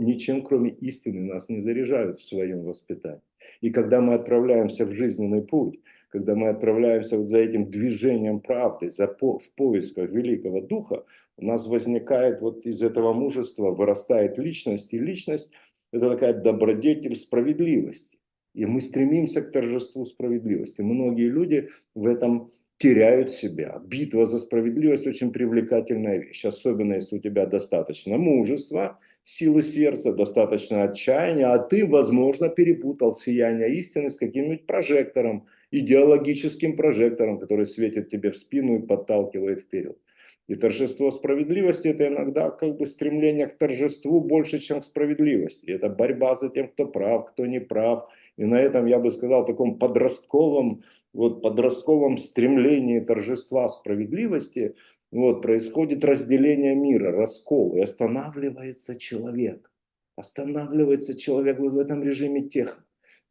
ничем 0.05 0.43
кроме 0.43 0.69
истины 0.69 1.23
нас 1.33 1.49
не 1.49 1.61
заряжают 1.61 2.19
в 2.19 2.29
своем 2.29 2.63
воспитании. 2.63 3.23
И 3.63 3.71
когда 3.71 4.03
мы 4.03 4.13
отправляемся 4.13 4.85
в 4.85 4.93
жизненный 4.93 5.41
путь, 5.41 5.81
когда 6.15 6.37
мы 6.37 6.49
отправляемся 6.51 7.19
вот 7.19 7.29
за 7.29 7.41
этим 7.41 7.69
движением 7.69 8.39
правды, 8.39 8.89
за 8.89 9.09
по, 9.09 9.41
в 9.41 9.51
поисках 9.57 10.11
Великого 10.11 10.61
Духа, 10.61 11.05
у 11.37 11.45
нас 11.45 11.67
возникает 11.67 12.41
вот 12.41 12.65
из 12.65 12.83
этого 12.83 13.13
мужества, 13.13 13.73
вырастает 13.73 14.39
личность, 14.39 14.95
и 14.95 14.99
личность– 15.01 15.51
это 15.93 16.13
такая 16.13 16.33
добродетель 16.33 17.17
справедливости. 17.17 18.19
И 18.55 18.65
мы 18.65 18.81
стремимся 18.81 19.43
к 19.43 19.51
торжеству 19.51 20.05
справедливости. 20.05 20.83
Многие 20.83 21.29
люди 21.29 21.71
в 21.97 22.07
этом 22.07 22.49
теряют 22.79 23.33
себя. 23.33 23.83
Битва 23.85 24.25
за 24.25 24.39
справедливость 24.39 25.09
очень 25.09 25.33
привлекательная 25.33 26.19
вещь, 26.19 26.45
особенно 26.45 26.95
если 26.95 27.17
у 27.17 27.21
тебя 27.21 27.47
достаточно 27.47 28.19
мужества, 28.19 29.01
силы 29.25 29.65
сердца, 29.65 30.13
достаточно 30.13 30.85
отчаяния, 30.85 31.47
а 31.47 31.59
ты, 31.59 31.85
возможно, 31.85 32.49
перепутал 32.51 33.15
сияние 33.15 33.75
истины 33.75 34.11
с 34.11 34.17
каким-нибудь 34.17 34.67
прожектором, 34.67 35.49
идеологическим 35.81 36.77
прожектором, 36.77 37.39
который 37.39 37.67
светит 37.67 38.09
тебе 38.09 38.31
в 38.31 38.37
спину 38.37 38.79
и 38.79 38.87
подталкивает 38.87 39.63
вперед. 39.63 39.99
И 40.47 40.55
торжество 40.55 41.11
справедливости– 41.11 41.89
это 41.89 42.07
иногда 42.07 42.51
как 42.51 42.77
бы 42.77 42.87
стремление 42.87 43.47
к 43.47 43.59
торжеству 43.59 44.21
больше, 44.21 44.59
чем 44.59 44.81
к 44.81 44.85
справедливости. 44.85 45.67
Это 45.71 45.89
борьба 45.89 46.35
за 46.35 46.49
тем, 46.51 46.69
кто 46.69 46.87
прав, 46.87 47.33
кто 47.33 47.47
не 47.47 47.61
прав. 47.61 48.09
И 48.37 48.45
на 48.45 48.61
этом, 48.61 48.87
я 48.87 48.99
бы 48.99 49.11
сказал, 49.11 49.45
таком 49.45 49.79
подростковом, 49.79 50.83
вот 51.13 51.43
подростковом 51.43 52.19
стремлении 52.19 53.01
торжества 53.01 53.69
справедливости 53.69 54.75
вот, 55.11 55.43
происходит 55.43 56.05
разделение 56.05 56.75
мира, 56.75 57.11
раскол, 57.11 57.77
и 57.77 57.81
останавливается 57.81 58.99
человек. 58.99 59.71
Останавливается 60.17 61.17
человек 61.17 61.59
вот 61.59 61.73
в 61.73 61.79
этом 61.79 62.03
режиме 62.03 62.43
тех, 62.43 62.85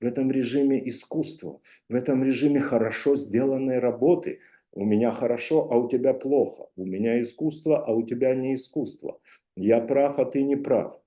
в 0.03 0.05
этом 0.05 0.31
режиме 0.31 0.87
искусства, 0.87 1.61
в 1.89 1.95
этом 1.95 2.23
режиме 2.23 2.59
хорошо 2.59 3.15
сделанной 3.15 3.79
работы– 3.79 4.39
У 4.75 4.85
меня 4.85 5.11
хорошо, 5.11 5.67
а 5.71 5.77
у 5.77 5.87
тебя 5.87 6.15
плохо. 6.15 6.65
У 6.75 6.85
меня 6.85 7.21
искусство, 7.21 7.85
а 7.85 7.93
у 7.93 8.01
тебя 8.01 8.33
не 8.33 8.55
искусство. 8.55 9.19
Я 9.55 9.81
прав, 9.81 10.17
а 10.17 10.25
ты 10.25 10.43
не 10.43 10.55
прав. 10.55 10.99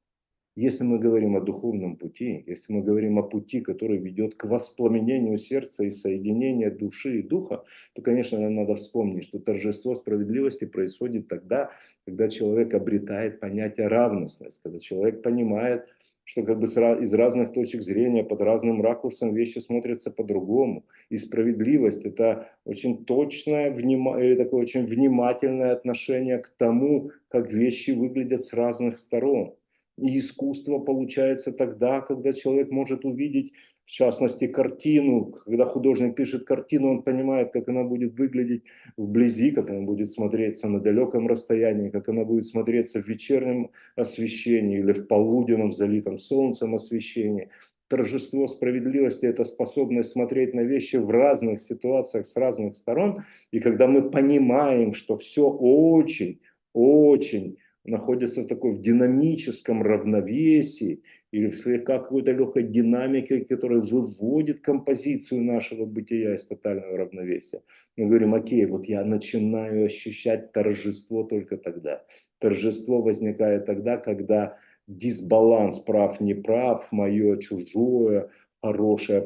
Если 0.54 0.84
мы 0.84 0.98
говорим 0.98 1.36
о 1.36 1.40
духовном 1.40 1.96
пути, 1.96 2.44
если 2.46 2.72
мы 2.72 2.82
говорим 2.82 3.18
о 3.18 3.22
пути, 3.22 3.60
который 3.60 3.98
ведет 3.98 4.36
к 4.36 4.44
воспламенению 4.44 5.36
сердца 5.36 5.84
и 5.84 5.90
соединению 5.90 6.78
души 6.78 7.18
и 7.18 7.22
духа, 7.22 7.64
то, 7.94 8.02
конечно, 8.02 8.38
нам 8.38 8.54
надо 8.54 8.76
вспомнить, 8.76 9.24
что 9.24 9.38
торжество 9.38 9.94
справедливости 9.94 10.64
происходит 10.64 11.28
тогда, 11.28 11.70
когда 12.06 12.28
человек 12.28 12.72
обретает 12.72 13.40
понятие 13.40 13.88
равностность, 13.88 14.62
когда 14.62 14.78
человек 14.78 15.22
понимает, 15.22 15.88
что 16.26 16.42
как 16.42 16.58
бы 16.58 16.66
из 16.66 17.14
разных 17.14 17.52
точек 17.52 17.82
зрения, 17.82 18.24
под 18.24 18.40
разным 18.40 18.82
ракурсом 18.82 19.32
вещи 19.32 19.60
смотрятся 19.60 20.10
по-другому. 20.10 20.84
И 21.08 21.16
справедливость– 21.18 22.04
это 22.04 22.48
очень 22.64 23.04
точное, 23.04 23.72
или 23.72 24.34
такое 24.34 24.62
очень 24.62 24.86
внимательное 24.86 25.72
отношение 25.72 26.38
к 26.38 26.48
тому, 26.48 27.12
как 27.28 27.52
вещи 27.52 27.92
выглядят 27.92 28.42
с 28.42 28.52
разных 28.52 28.98
сторон. 28.98 29.54
И 29.98 30.18
искусство 30.18 30.78
получается 30.78 31.52
тогда, 31.52 32.02
когда 32.02 32.32
человек 32.34 32.70
может 32.70 33.04
увидеть, 33.04 33.52
в 33.84 33.90
частности, 33.90 34.46
картину. 34.46 35.32
Когда 35.44 35.64
художник 35.64 36.16
пишет 36.16 36.44
картину, 36.44 36.90
он 36.90 37.02
понимает, 37.02 37.50
как 37.52 37.68
она 37.68 37.82
будет 37.84 38.18
выглядеть 38.18 38.64
вблизи, 38.96 39.52
как 39.52 39.70
она 39.70 39.82
будет 39.82 40.10
смотреться 40.10 40.68
на 40.68 40.80
далеком 40.80 41.26
расстоянии, 41.28 41.90
как 41.90 42.08
она 42.08 42.24
будет 42.24 42.44
смотреться 42.46 43.00
в 43.00 43.08
вечернем 43.08 43.70
освещении 43.94 44.80
или 44.80 44.92
в 44.92 45.06
полуденном, 45.06 45.72
залитом 45.72 46.18
солнцем 46.18 46.74
освещении. 46.74 47.48
Торжество 47.88 48.48
справедливости– 48.48 49.24
это 49.26 49.44
способность 49.44 50.10
смотреть 50.10 50.52
на 50.52 50.62
вещи 50.62 50.96
в 50.96 51.08
разных 51.08 51.60
ситуациях 51.60 52.26
с 52.26 52.36
разных 52.36 52.74
сторон. 52.76 53.22
И 53.52 53.60
когда 53.60 53.86
мы 53.86 54.10
понимаем, 54.10 54.92
что 54.92 55.16
все 55.16 55.48
очень, 55.48 56.40
очень 56.74 57.58
находится 57.86 58.42
в 58.42 58.46
такой 58.46 58.72
в 58.72 58.80
динамическом 58.80 59.82
равновесии 59.82 61.02
или 61.30 61.48
в 61.48 61.84
какой-то 61.84 62.32
легкой 62.32 62.64
динамике, 62.64 63.44
которая 63.44 63.80
выводит 63.80 64.60
композицию 64.60 65.42
нашего 65.44 65.86
бытия 65.86 66.34
из 66.34 66.46
тотального 66.46 66.96
равновесия. 66.96 67.62
Мы 67.96 68.06
говорим, 68.06 68.34
окей, 68.34 68.66
вот 68.66 68.86
я 68.86 69.04
начинаю 69.04 69.86
ощущать 69.86 70.52
торжество 70.52 71.24
только 71.24 71.56
тогда. 71.56 72.04
Торжество 72.38 73.02
возникает 73.02 73.66
тогда, 73.66 73.96
когда 73.96 74.58
дисбаланс 74.88 75.78
прав-неправ, 75.80 76.90
мое 76.90 77.38
чужое, 77.38 78.30
хорошее, 78.62 79.20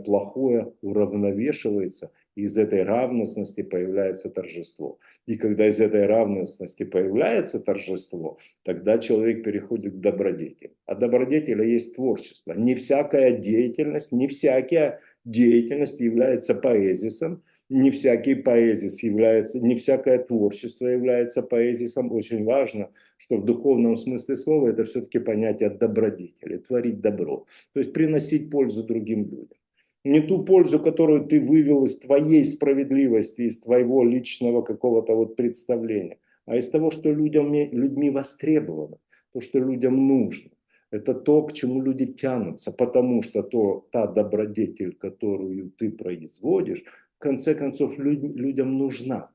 из 2.43 2.57
этой 2.57 2.83
равностности 2.83 3.63
появляется 3.63 4.31
торжество. 4.31 4.99
И 5.27 5.37
когда 5.37 5.69
из 5.69 5.81
этой 5.81 6.07
равностности 6.07 6.85
появляется 6.85 7.61
торжество, 7.61 8.39
тогда 8.65 8.99
человек 8.99 9.45
переходит 9.45 9.95
к 9.95 10.01
добродетели. 10.01 10.75
А 10.87 10.95
добродетеля 10.95 11.65
есть 11.65 11.95
творчество. 11.95 12.53
Не 12.53 12.75
всякая 12.75 13.33
деятельность, 13.33 14.13
не 14.13 14.27
всякая 14.29 15.01
деятельность 15.25 16.01
является 16.01 16.55
поэзисом, 16.55 17.43
не 17.69 17.91
всякий 17.91 18.35
поэзис 18.35 19.03
является, 19.03 19.61
не 19.61 19.77
всякое 19.77 20.19
творчество 20.19 20.87
является 20.87 21.43
поэзисом. 21.43 22.11
Очень 22.13 22.45
важно, 22.45 22.91
что 23.17 23.37
в 23.37 23.45
духовном 23.45 23.97
смысле 23.97 24.37
слова 24.37 24.69
это 24.69 24.85
все-таки 24.85 25.21
понятие 25.21 25.71
добродетели, 25.71 26.57
творить 26.59 27.01
добро, 27.01 27.47
то 27.73 27.81
есть 27.81 27.93
приносить 27.93 28.51
пользу 28.51 28.83
другим 28.83 29.25
людям 29.25 29.60
не 30.05 30.21
ту 30.21 30.45
пользу, 30.45 30.81
которую 30.81 31.27
ты 31.27 31.41
вывел 31.41 31.85
из 31.85 31.99
твоей 31.99 32.45
справедливости, 32.45 33.43
из 33.43 33.61
твоего 33.61 34.05
личного 34.05 34.63
какого-то 34.63 35.15
вот 35.15 35.37
представления, 35.37 36.19
а 36.47 36.57
из 36.57 36.71
того, 36.71 36.91
что 36.91 37.11
людям, 37.13 37.53
людьми 37.53 38.11
востребовано, 38.11 38.99
то, 39.33 39.41
что 39.41 39.59
людям 39.59 40.09
нужно. 40.09 40.51
Это 40.91 41.15
то, 41.15 41.43
к 41.43 41.53
чему 41.53 41.81
люди 41.83 42.07
тянутся, 42.07 42.73
потому 42.73 43.23
что 43.23 43.43
то, 43.43 43.87
та 43.93 44.07
добродетель, 44.07 44.97
которую 44.97 45.71
ты 45.71 45.91
производишь, 45.91 46.83
в 47.17 47.19
конце 47.19 47.55
концов 47.55 47.99
люд, 47.99 48.23
людям 48.37 48.77
нужна. 48.77 49.31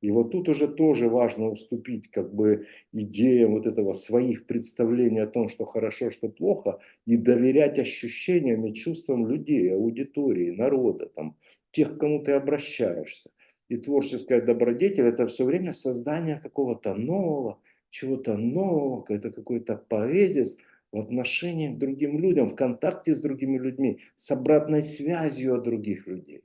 И 0.00 0.10
вот 0.10 0.32
тут 0.32 0.48
уже 0.48 0.66
тоже 0.66 1.08
важно 1.08 1.50
уступить 1.50 2.10
как 2.10 2.34
бы 2.34 2.66
идеям 2.92 3.52
вот 3.52 3.66
этого 3.66 3.92
своих 3.92 4.46
представлений 4.46 5.20
о 5.20 5.26
том, 5.26 5.48
что 5.48 5.66
хорошо, 5.66 6.10
что 6.10 6.28
плохо, 6.28 6.80
и 7.06 7.16
доверять 7.16 7.78
ощущениям 7.78 8.66
и 8.66 8.74
чувствам 8.74 9.26
людей, 9.26 9.72
аудитории, 9.74 10.50
народа, 10.50 11.06
там, 11.06 11.36
тех, 11.70 11.96
к 11.96 12.00
кому 12.00 12.22
ты 12.22 12.32
обращаешься. 12.32 13.30
И 13.68 13.76
творческая 13.76 14.40
добродетель– 14.40 15.04
это 15.06 15.26
все 15.26 15.44
время 15.44 15.72
создание 15.72 16.40
какого-то 16.40 16.94
нового, 16.94 17.60
чего-то 17.90 18.36
нового, 18.36 19.04
это 19.08 19.30
какой-то 19.30 19.76
поэзис 19.76 20.56
в 20.92 20.98
отношении 20.98 21.68
к 21.68 21.78
другим 21.78 22.18
людям, 22.18 22.48
в 22.48 22.56
контакте 22.56 23.14
с 23.14 23.20
другими 23.20 23.58
людьми, 23.58 24.00
с 24.14 24.30
обратной 24.30 24.82
связью 24.82 25.56
от 25.56 25.62
других 25.62 26.06
людей. 26.06 26.42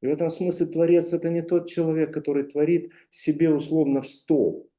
И 0.00 0.06
в 0.06 0.10
этом 0.10 0.30
смысле 0.30 0.66
Творец– 0.66 1.12
это 1.12 1.28
не 1.28 1.42
тот 1.42 1.68
человек, 1.68 2.12
который 2.12 2.44
творит 2.44 2.92
себе 3.10 3.50
условно 3.50 4.00
в 4.00 4.06
стол. 4.06 4.70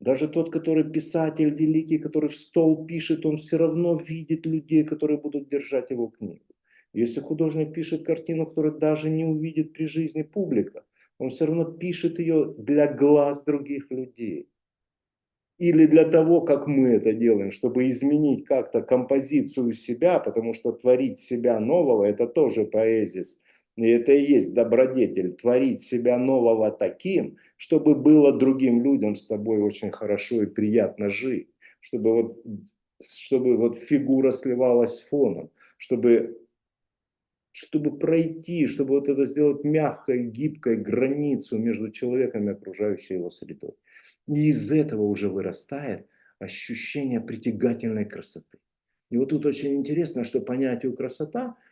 Даже 0.00 0.28
тот, 0.28 0.50
который 0.50 0.90
писатель 0.90 1.50
великий, 1.50 1.98
который 1.98 2.28
в 2.28 2.36
стол 2.36 2.86
пишет, 2.86 3.26
он 3.26 3.36
все 3.36 3.58
равно 3.58 3.94
видит 3.94 4.46
людей, 4.46 4.84
которые 4.84 5.18
будут 5.18 5.48
держать 5.48 5.90
его 5.90 6.08
книгу. 6.08 6.44
Если 6.92 7.20
художник 7.20 7.74
пишет 7.74 8.04
картину, 8.04 8.46
которую 8.46 8.78
даже 8.78 9.10
не 9.10 9.24
увидит 9.24 9.72
при 9.74 9.84
жизни 9.84 10.22
публика, 10.22 10.84
он 11.18 11.28
все 11.28 11.46
равно 11.46 11.64
пишет 11.64 12.18
ее 12.18 12.54
для 12.58 12.92
глаз 12.92 13.44
других 13.44 13.90
людей. 13.90 14.48
Или 15.58 15.86
для 15.86 16.04
того, 16.04 16.42
как 16.42 16.66
мы 16.66 16.88
это 16.88 17.14
делаем, 17.14 17.50
чтобы 17.50 17.88
изменить 17.88 18.44
как-то 18.44 18.82
композицию 18.82 19.72
себя, 19.72 20.18
потому 20.18 20.52
что 20.52 20.72
творить 20.72 21.18
себя 21.18 21.60
нового– 21.60 22.04
это 22.04 22.26
тоже 22.26 22.64
поэзис– 22.64 23.40
и 23.76 23.88
это 23.88 24.12
и 24.12 24.24
есть 24.24 24.54
добродетель, 24.54 25.34
творить 25.34 25.82
себя 25.82 26.16
нового 26.16 26.70
таким, 26.70 27.36
чтобы 27.58 27.94
было 27.94 28.36
другим 28.36 28.82
людям 28.82 29.14
с 29.14 29.26
тобой 29.26 29.58
очень 29.58 29.90
хорошо 29.90 30.42
и 30.42 30.46
приятно 30.46 31.10
жить, 31.10 31.50
чтобы 31.80 32.14
вот, 32.14 32.44
чтобы 33.02 33.58
вот 33.58 33.78
фигура 33.78 34.30
сливалась 34.30 34.96
с 34.96 35.00
фоном, 35.00 35.50
чтобы, 35.76 36.38
чтобы 37.52 37.98
пройти, 37.98 38.66
чтобы 38.66 38.94
вот 38.94 39.10
это 39.10 39.26
сделать 39.26 39.62
мягкой, 39.62 40.24
гибкой 40.24 40.76
границу 40.76 41.58
между 41.58 41.90
человеком 41.90 42.48
и 42.48 42.52
окружающей 42.52 43.14
его 43.14 43.28
средой. 43.28 43.74
И 44.26 44.48
из 44.48 44.72
этого 44.72 45.02
уже 45.02 45.28
вырастает 45.28 46.06
ощущение 46.38 47.20
притягательной 47.20 48.06
красоты. 48.06 48.56
И 49.10 49.18
вот 49.18 49.28
тут 49.28 49.44
очень 49.44 49.74
интересно, 49.76 50.24
что 50.24 50.40
понятие 50.40 50.96
красота– 50.96 51.56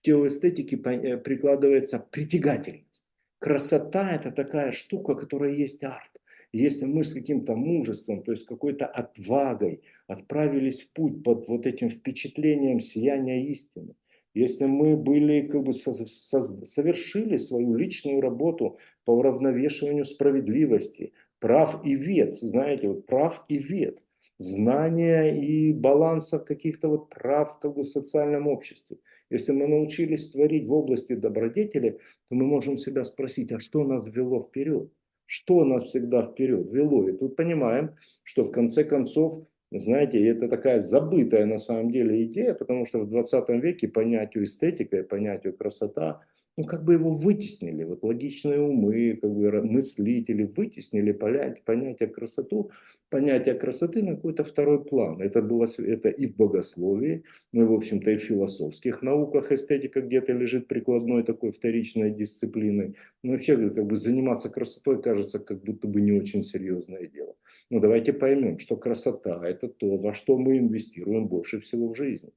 в 0.00 0.02
теоэстетике 0.02 0.76
э, 0.76 1.16
прикладывается 1.18 1.98
притягательность. 1.98 3.04
Красота– 3.38 4.10
это 4.14 4.30
такая 4.30 4.72
штука, 4.72 5.14
которая 5.14 5.52
есть 5.52 5.84
арт. 5.84 6.20
Если 6.52 6.86
мы 6.86 7.04
с 7.04 7.12
каким-то 7.12 7.54
мужеством, 7.54 8.22
то 8.22 8.32
есть 8.32 8.46
какой-то 8.46 8.86
отвагой 8.86 9.82
отправились 10.08 10.82
в 10.82 10.92
путь 10.92 11.22
под 11.22 11.48
вот 11.48 11.66
этим 11.66 11.90
впечатлением 11.90 12.80
сияния 12.80 13.46
истины, 13.46 13.94
если 14.34 14.64
мы 14.64 14.96
были, 14.96 15.46
как 15.46 15.62
бы, 15.62 15.72
со, 15.72 15.92
со, 15.92 16.40
совершили 16.40 17.36
свою 17.36 17.74
личную 17.74 18.20
работу 18.20 18.78
по 19.04 19.12
уравновешиванию 19.12 20.04
справедливости, 20.04 21.12
прав 21.40 21.84
и 21.84 21.94
вет, 21.94 22.34
знаете, 22.34 22.88
вот 22.88 23.06
прав 23.06 23.44
и 23.48 23.58
вет, 23.58 24.02
знания 24.38 25.28
и 25.38 25.72
баланса 25.72 26.38
каких-то 26.38 26.88
вот 26.88 27.10
прав 27.10 27.58
как 27.60 27.74
бы, 27.74 27.82
в 27.82 27.86
социальном 27.86 28.46
обществе– 28.46 28.96
если 29.30 29.52
мы 29.52 29.66
научились 29.66 30.28
творить 30.30 30.66
в 30.66 30.72
области 30.72 31.14
добродетели, 31.14 31.98
то 32.28 32.34
мы 32.34 32.44
можем 32.44 32.76
себя 32.76 33.04
спросить, 33.04 33.52
а 33.52 33.60
что 33.60 33.84
нас 33.84 34.06
ввело 34.06 34.40
вперед? 34.40 34.90
Что 35.26 35.64
нас 35.64 35.84
всегда 35.84 36.22
вперед 36.22 36.72
вело? 36.72 37.08
И 37.08 37.12
тут 37.12 37.36
понимаем, 37.36 37.94
что 38.24 38.44
в 38.44 38.50
конце 38.50 38.84
концов, 38.84 39.46
знаете, 39.70 40.22
это 40.26 40.48
такая 40.48 40.80
забытая 40.80 41.46
на 41.46 41.58
самом 41.58 41.92
деле 41.92 42.24
идея, 42.24 42.54
потому 42.54 42.84
что 42.84 42.98
в 42.98 43.08
20 43.08 43.48
веке 43.62 43.88
понятию 43.88 44.44
эстетика 44.44 44.98
и 44.98 45.02
понятию 45.02 45.56
красота– 45.56 46.20
ну, 46.56 46.64
как 46.64 46.84
бы 46.84 46.94
его 46.94 47.10
вытеснили, 47.10 47.84
вот 47.84 48.02
логичные 48.02 48.60
умы, 48.60 49.18
как 49.20 49.30
бы 49.30 49.62
мыслители 49.62 50.44
вытеснили 50.44 51.12
понятие, 51.12 52.08
красоту, 52.08 52.70
понятие 53.08 53.54
красоты 53.54 54.02
на 54.02 54.16
какой-то 54.16 54.44
второй 54.44 54.84
план. 54.84 55.20
Это 55.20 55.42
было 55.42 55.66
это 55.78 56.08
и 56.08 56.26
в 56.26 56.36
богословии, 56.36 57.24
ну 57.52 57.62
и, 57.62 57.66
в 57.66 57.72
общем-то, 57.72 58.10
и 58.10 58.16
в 58.16 58.22
философских 58.22 59.02
науках 59.02 59.52
эстетика 59.52 60.00
где-то 60.00 60.32
лежит 60.32 60.68
прикладной 60.68 61.22
такой 61.22 61.50
вторичной 61.50 62.10
дисциплиной. 62.10 62.96
Но 63.22 63.32
вообще, 63.32 63.70
как 63.70 63.86
бы 63.86 63.96
заниматься 63.96 64.48
красотой 64.48 65.00
кажется 65.02 65.38
как 65.38 65.62
будто 65.62 65.88
бы 65.88 66.00
не 66.00 66.12
очень 66.12 66.42
серьезное 66.42 67.06
дело. 67.06 67.36
Но 67.70 67.80
давайте 67.80 68.12
поймем, 68.12 68.58
что 68.58 68.76
красота– 68.76 69.40
это 69.44 69.68
то, 69.68 69.96
во 69.96 70.12
что 70.12 70.36
мы 70.36 70.58
инвестируем 70.58 71.26
больше 71.26 71.58
всего 71.60 71.88
в 71.88 71.96
жизни 71.96 72.30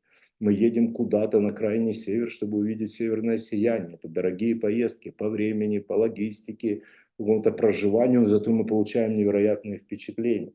мы 0.43 0.51
едем 0.51 0.93
куда-то 0.93 1.39
на 1.39 1.53
крайний 1.53 1.93
север, 1.93 2.29
чтобы 2.29 2.57
увидеть 2.57 2.91
северное 2.91 3.37
сияние. 3.37 3.95
Это 3.95 4.09
дорогие 4.09 4.57
поездки 4.57 5.09
по 5.09 5.29
времени, 5.29 5.79
по 5.79 5.93
логистике, 5.93 6.81
какому-то 7.17 7.51
проживанию, 7.51 8.25
зато 8.25 8.51
мы 8.51 8.65
получаем 8.65 9.15
невероятные 9.15 9.77
впечатления. 9.77 10.51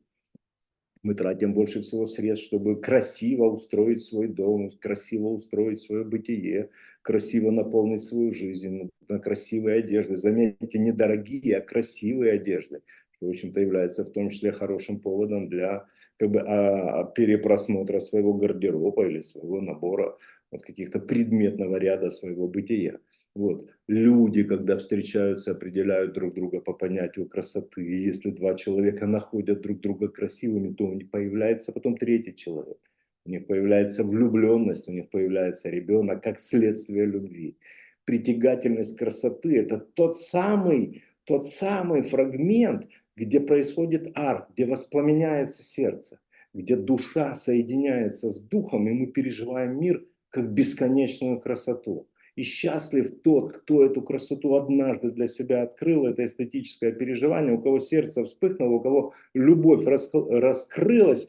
Мы 1.01 1.15
тратим 1.15 1.55
больше 1.55 1.81
всего 1.81 2.05
средств, 2.05 2.45
чтобы 2.45 2.79
красиво 2.79 3.45
устроить 3.45 4.03
свой 4.03 4.27
дом, 4.27 4.69
красиво 4.79 5.29
устроить 5.29 5.79
свое 5.79 6.05
бытие, 6.05 6.69
красиво 7.01 7.49
наполнить 7.49 8.03
свою 8.03 8.31
жизнь, 8.31 8.91
на 9.07 9.17
красивые 9.17 9.79
одежды. 9.79 10.17
Заметьте, 10.17 10.77
не 10.77 10.91
дорогие, 10.91 11.57
а 11.57 11.61
красивые 11.61 12.33
одежды, 12.33 12.83
что, 13.09 13.25
в 13.25 13.29
общем-то, 13.29 13.59
является 13.59 14.05
в 14.05 14.11
том 14.11 14.29
числе 14.29 14.51
хорошим 14.51 14.99
поводом 14.99 15.49
для 15.49 15.87
как 16.19 16.31
бы, 16.31 16.41
а, 16.41 17.05
перепросмотра 17.05 17.99
своего 17.99 18.33
гардероба 18.33 19.07
или 19.07 19.21
своего 19.21 19.61
набора, 19.61 20.17
вот 20.51 20.61
каких-то 20.63 20.99
предметного 20.99 21.77
ряда 21.77 22.11
своего 22.11 22.47
бытия. 22.47 22.99
Вот. 23.35 23.69
Люди, 23.87 24.43
когда 24.43 24.77
встречаются, 24.77 25.51
определяют 25.51 26.13
друг 26.13 26.33
друга 26.33 26.59
по 26.59 26.73
понятию 26.73 27.29
красоты. 27.29 27.85
И 27.85 27.95
если 27.95 28.31
два 28.31 28.55
человека 28.55 29.07
находят 29.07 29.61
друг 29.61 29.79
друга 29.79 30.09
красивыми, 30.09 30.73
то 30.73 30.87
у 30.87 30.93
них 30.93 31.09
появляется 31.09 31.71
потом 31.71 31.95
третий 31.95 32.35
человек. 32.35 32.77
У 33.25 33.29
них 33.29 33.47
появляется 33.47 34.03
влюбленность, 34.03 34.89
у 34.89 34.91
них 34.91 35.09
появляется 35.09 35.69
ребенок 35.69 36.21
как 36.23 36.39
следствие 36.39 37.05
любви. 37.05 37.57
Притягательность 38.03 38.97
красоты– 38.97 39.57
это 39.59 39.77
тот 39.77 40.17
самый, 40.17 41.03
тот 41.25 41.45
самый 41.45 42.01
фрагмент, 42.01 42.87
где 43.19 43.41
происходит 43.41 44.11
арт, 44.15 44.47
где 44.53 44.65
воспламеняется 44.65 45.61
сердце, 45.61 46.19
где 46.53 46.77
душа 46.77 47.35
соединяется 47.35 48.29
с 48.29 48.39
духом, 48.39 48.87
и 48.87 48.93
мы 48.93 49.07
переживаем 49.07 49.77
мир 49.77 50.07
как 50.29 50.53
бесконечную 50.53 51.41
красоту. 51.41 52.07
И 52.35 52.43
счастлив 52.43 53.21
тот, 53.21 53.57
кто 53.57 53.83
эту 53.83 54.01
красоту 54.01 54.55
однажды 54.55 55.11
для 55.11 55.27
себя 55.27 55.63
открыл, 55.63 56.05
это 56.05 56.25
эстетическое 56.25 56.93
переживание, 56.93 57.53
у 57.53 57.61
кого 57.61 57.79
сердце 57.81 58.23
вспыхнуло, 58.23 58.75
у 58.75 58.81
кого 58.81 59.13
любовь 59.33 59.83
раскрылась. 59.83 61.27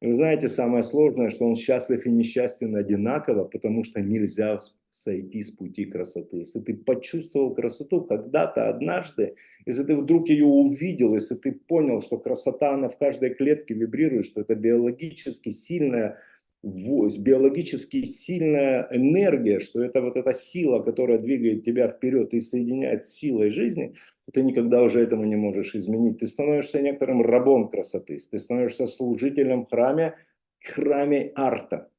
Вы 0.00 0.12
знаете, 0.12 0.48
самое 0.48 0.84
сложное, 0.84 1.30
что 1.30 1.44
он 1.44 1.56
счастлив 1.56 2.06
и 2.06 2.10
несчастен 2.10 2.76
одинаково, 2.76 3.44
потому 3.44 3.82
что 3.82 4.00
нельзя 4.00 4.56
сойти 4.90 5.42
с 5.42 5.50
пути 5.50 5.84
красоты. 5.84 6.38
Если 6.38 6.60
ты 6.60 6.74
почувствовал 6.74 7.54
красоту 7.54 8.02
когда-то, 8.02 8.68
однажды, 8.68 9.34
если 9.66 9.84
ты 9.84 9.96
вдруг 9.96 10.28
ее 10.28 10.46
увидел, 10.46 11.14
если 11.14 11.34
ты 11.34 11.52
понял, 11.52 12.00
что 12.00 12.18
красота, 12.18 12.74
она 12.74 12.88
в 12.88 12.98
каждой 12.98 13.34
клетке 13.34 13.74
вибрирует, 13.74 14.26
что 14.26 14.40
это 14.40 14.54
биологически 14.54 15.50
сильная 15.50 16.18
биологически 16.62 18.04
сильная 18.04 18.88
энергия, 18.90 19.60
что 19.60 19.80
это 19.80 20.02
вот 20.02 20.16
эта 20.16 20.32
сила, 20.32 20.82
которая 20.82 21.18
двигает 21.18 21.62
тебя 21.62 21.88
вперед 21.88 22.34
и 22.34 22.40
соединяет 22.40 23.04
с 23.04 23.14
силой 23.14 23.50
жизни, 23.50 23.94
ты 24.32 24.42
никогда 24.42 24.82
уже 24.82 25.00
этому 25.00 25.24
не 25.24 25.36
можешь 25.36 25.74
изменить. 25.74 26.18
Ты 26.18 26.26
становишься 26.26 26.82
некоторым 26.82 27.22
рабом 27.22 27.68
красоты, 27.68 28.18
ты 28.30 28.38
становишься 28.38 28.86
служителем 28.86 29.64
храме, 29.66 30.16
храме 30.60 31.32
арта. 31.36 31.90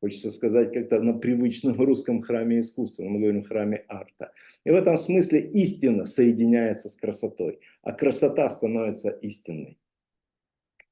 Хочется 0.00 0.30
сказать 0.30 0.72
как-то 0.72 1.00
на 1.00 1.12
привычном 1.12 1.80
русском 1.80 2.22
храме 2.22 2.60
искусства, 2.60 3.02
мы 3.04 3.18
говорим 3.18 3.42
храме 3.42 3.84
арта. 3.88 4.32
И 4.64 4.70
в 4.70 4.74
этом 4.74 4.96
смысле 4.96 5.40
истина 5.40 6.04
соединяется 6.04 6.88
с 6.88 6.94
красотой, 6.94 7.58
а 7.82 7.92
красота 7.92 8.48
становится 8.48 9.10
истинной. 9.10 9.78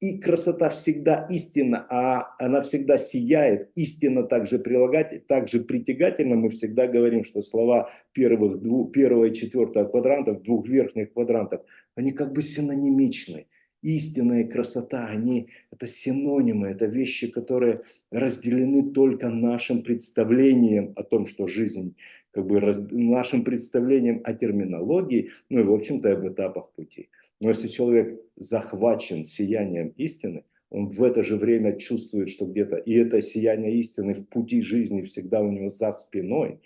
И 0.01 0.19
красота 0.19 0.69
всегда 0.69 1.27
истина, 1.31 1.87
а 1.89 2.35
она 2.39 2.61
всегда 2.61 2.99
сияет. 2.99 3.71
Истина 3.77 4.25
также 4.25 4.59
прилагать, 4.59 5.27
также 5.27 5.61
притягательна. 5.61 6.37
Мы 6.37 6.51
всегда 6.51 6.87
говорим, 6.87 7.25
что 7.25 7.41
слова 7.41 7.91
первых 8.13 8.61
двух, 8.61 8.93
первого 8.93 9.27
и 9.27 9.35
четвертого 9.35 9.89
квадрантов, 9.89 10.43
двух 10.43 10.69
верхних 10.69 11.15
квадрантов, 11.15 11.63
они 11.95 12.13
как 12.13 12.33
бы 12.33 12.43
синонимичны. 12.43 13.47
Истина 13.87 14.41
и 14.41 14.49
красота, 14.49 15.07
они 15.07 15.47
это 15.71 15.87
синонимы, 15.87 16.67
это 16.67 16.87
вещи, 16.87 17.29
которые 17.29 17.83
разделены 18.11 18.91
только 18.91 19.31
нашим 19.31 19.85
представлением 19.85 20.93
о 20.97 21.05
том, 21.05 21.27
что 21.27 21.47
жизнь, 21.47 21.95
как 22.33 22.49
бы 22.49 22.59
раз, 22.59 22.81
нашим 22.91 23.45
представлением 23.45 24.23
о 24.25 24.35
терминологии, 24.35 25.31
ну 25.51 25.61
и 25.61 25.63
в 25.63 25.73
общем-то 25.73 26.13
об 26.13 26.27
этапах 26.27 26.73
пути. 26.73 27.11
Но 27.41 27.51
если 27.51 27.69
человек 27.69 28.21
захвачен 28.35 29.23
сиянием 29.23 29.95
истины, 29.97 30.43
он 30.71 30.89
в 30.89 31.01
это 31.05 31.23
же 31.23 31.37
время 31.37 31.79
чувствует, 31.79 32.29
что 32.29 32.47
где-то, 32.47 32.79
и 32.79 32.93
это 32.95 33.23
сияние 33.23 33.79
истины 33.79 34.15
в 34.15 34.27
пути 34.27 34.63
жизни 34.63 35.03
всегда 35.03 35.43
у 35.43 35.53
него 35.53 35.69
за 35.69 35.93
спиной, 35.93 36.59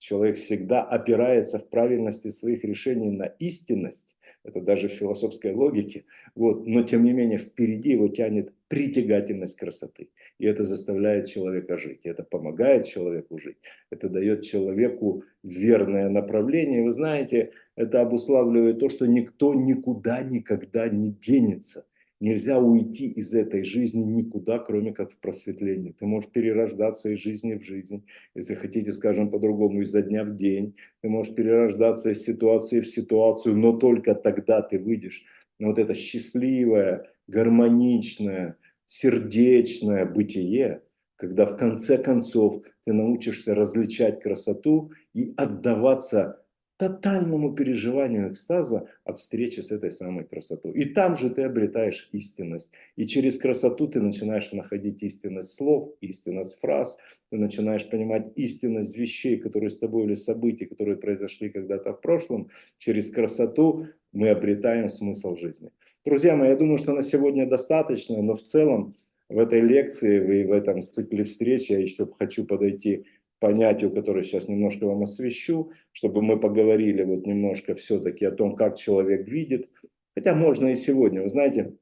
человек 0.00 0.36
всегда 0.36 0.82
опирается 0.82 1.58
в 1.58 1.68
правильности 1.68 2.28
своих 2.28 2.64
решений 2.64 3.10
на 3.10 3.26
истинность, 3.38 4.16
это 4.42 4.60
даже 4.60 4.88
в 4.88 4.92
философской 4.92 5.52
логике, 5.52 6.06
вот, 6.34 6.66
но 6.66 6.82
тем 6.82 7.04
не 7.04 7.12
менее 7.12 7.38
впереди 7.38 7.90
его 7.90 8.08
тянет 8.08 8.52
притягательность 8.68 9.58
красоты. 9.58 10.08
И 10.38 10.46
это 10.46 10.64
заставляет 10.64 11.26
человека 11.26 11.76
жить, 11.76 12.06
это 12.06 12.24
помогает 12.24 12.86
человеку 12.86 13.38
жить, 13.38 13.58
это 13.90 14.08
дает 14.08 14.42
человеку 14.42 15.22
верное 15.42 16.08
направление. 16.08 16.82
Вы 16.82 16.92
знаете, 16.92 17.52
это 17.76 18.00
обуславливает 18.00 18.78
то, 18.78 18.88
что 18.88 19.06
никто 19.06 19.54
никуда 19.54 20.22
никогда 20.22 20.88
не 20.88 21.12
денется. 21.12 21.86
Нельзя 22.20 22.58
уйти 22.58 23.08
из 23.08 23.32
этой 23.32 23.64
жизни 23.64 24.02
никуда, 24.02 24.58
кроме 24.58 24.92
как 24.92 25.10
в 25.10 25.16
просветление. 25.16 25.94
Ты 25.94 26.04
можешь 26.04 26.30
перерождаться 26.30 27.08
из 27.08 27.18
жизни 27.18 27.54
в 27.54 27.64
жизнь, 27.64 28.04
если 28.34 28.54
хотите, 28.54 28.92
скажем 28.92 29.30
по-другому, 29.30 29.80
изо 29.80 30.02
дня 30.02 30.24
в 30.24 30.36
день. 30.36 30.76
Ты 31.00 31.08
можешь 31.08 31.34
перерождаться 31.34 32.10
из 32.10 32.22
ситуации 32.22 32.80
в 32.80 32.86
ситуацию, 32.86 33.56
но 33.56 33.72
только 33.72 34.14
тогда 34.14 34.60
ты 34.60 34.78
выйдешь 34.78 35.24
на 35.58 35.68
вот 35.68 35.78
это 35.78 35.94
счастливое, 35.94 37.06
гармоничное, 37.26 38.56
сердечное 38.84 40.04
бытие, 40.04 40.82
когда 41.16 41.46
в 41.46 41.56
конце 41.56 41.96
концов 41.96 42.62
ты 42.84 42.92
научишься 42.92 43.54
различать 43.54 44.20
красоту 44.20 44.90
и 45.14 45.32
отдаваться 45.38 46.39
тотальному 46.80 47.54
переживанию 47.54 48.30
экстаза 48.30 48.88
от 49.04 49.18
встречи 49.18 49.60
с 49.60 49.70
этой 49.70 49.90
самой 49.90 50.24
красотой. 50.24 50.72
И 50.72 50.86
там 50.86 51.14
же 51.14 51.28
ты 51.28 51.42
обретаешь 51.42 52.08
истинность. 52.12 52.70
И 52.96 53.06
через 53.06 53.36
красоту 53.36 53.86
ты 53.86 54.00
начинаешь 54.00 54.50
находить 54.52 55.02
истинность 55.02 55.52
слов, 55.52 55.92
истинность 56.00 56.58
фраз, 56.58 56.96
ты 57.30 57.36
начинаешь 57.36 57.86
понимать 57.86 58.32
истинность 58.34 58.96
вещей, 58.96 59.36
которые 59.36 59.68
с 59.68 59.78
тобой, 59.78 60.04
или 60.04 60.14
событий, 60.14 60.64
которые 60.64 60.96
произошли 60.96 61.50
когда-то 61.50 61.92
в 61.92 62.00
прошлом. 62.00 62.48
Через 62.78 63.10
красоту 63.10 63.84
мы 64.12 64.30
обретаем 64.30 64.88
смысл 64.88 65.36
жизни. 65.36 65.70
Друзья 66.06 66.34
мои, 66.34 66.48
я 66.48 66.56
думаю, 66.56 66.78
что 66.78 66.92
на 66.92 67.02
сегодня 67.02 67.46
достаточно, 67.46 68.22
но 68.22 68.32
в 68.32 68.40
целом 68.40 68.94
в 69.28 69.38
этой 69.38 69.60
лекции 69.60 70.40
и 70.40 70.44
в 70.46 70.52
этом 70.52 70.80
цикле 70.80 71.24
встреч 71.24 71.68
я 71.68 71.78
еще 71.78 72.08
хочу 72.18 72.46
подойти 72.46 73.04
понятию, 73.40 73.92
которое 73.92 74.22
сейчас 74.22 74.48
немножко 74.48 74.86
вам 74.86 75.02
освещу, 75.02 75.72
чтобы 75.92 76.22
мы 76.22 76.38
поговорили 76.38 77.02
вот 77.02 77.26
немножко 77.26 77.74
все-таки 77.74 78.24
о 78.26 78.30
том, 78.30 78.54
как 78.54 78.76
человек 78.76 79.26
видит. 79.26 79.70
Хотя 80.14 80.34
можно 80.34 80.68
и 80.68 80.74
сегодня, 80.74 81.22
вы 81.22 81.28
знаете, 81.28 81.74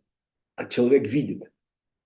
человек 0.71 1.09
видит. 1.09 1.51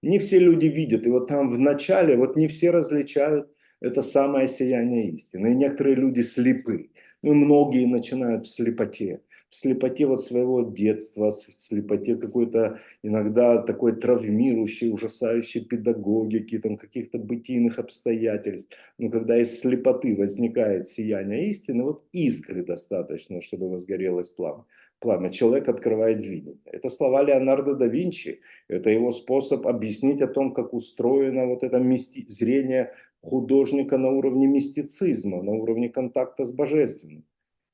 Не 0.02 0.18
все 0.18 0.38
люди 0.38 0.66
видят, 0.66 1.06
и 1.06 1.10
вот 1.10 1.28
там 1.28 1.48
в 1.48 1.58
начале, 1.58 2.16
вот 2.16 2.34
не 2.34 2.48
все 2.48 2.70
различают 2.70 3.48
это 3.80 4.02
самое 4.02 4.48
сияние 4.48 5.10
истины. 5.10 5.52
И 5.52 5.54
некоторые 5.54 5.96
люди 5.96 6.22
слепы, 6.22 6.90
ну 7.22 7.32
и 7.32 7.36
многие 7.36 7.86
начинают 7.86 8.46
в 8.46 8.50
слепоте 8.50 9.20
слепоте 9.52 10.06
вот 10.06 10.22
своего 10.22 10.62
детства, 10.62 11.30
слепоте 11.30 12.16
какой-то 12.16 12.78
иногда 13.02 13.58
такой 13.62 13.94
травмирующей, 13.94 14.90
ужасающей 14.90 15.62
педагогики, 15.62 16.58
там 16.58 16.78
каких-то 16.78 17.18
бытийных 17.18 17.78
обстоятельств. 17.78 18.74
Но 18.98 19.10
когда 19.10 19.36
из 19.36 19.60
слепоты 19.60 20.16
возникает 20.16 20.86
сияние 20.86 21.50
истины, 21.50 21.84
вот 21.84 22.04
искры 22.12 22.64
достаточно, 22.64 23.42
чтобы 23.42 23.68
возгорелось 23.70 24.30
пламя. 24.30 24.64
Пламя. 25.00 25.28
Человек 25.30 25.68
открывает 25.68 26.24
видение. 26.24 26.58
Это 26.64 26.88
слова 26.88 27.22
Леонардо 27.22 27.74
да 27.74 27.88
Винчи. 27.88 28.40
Это 28.68 28.88
его 28.88 29.10
способ 29.10 29.66
объяснить 29.66 30.22
о 30.22 30.28
том, 30.28 30.54
как 30.54 30.72
устроено 30.72 31.46
вот 31.46 31.62
это 31.62 31.78
мисти... 31.78 32.24
зрение 32.28 32.92
художника 33.20 33.98
на 33.98 34.10
уровне 34.10 34.46
мистицизма, 34.46 35.42
на 35.42 35.52
уровне 35.52 35.88
контакта 35.90 36.44
с 36.44 36.52
божественным. 36.52 37.24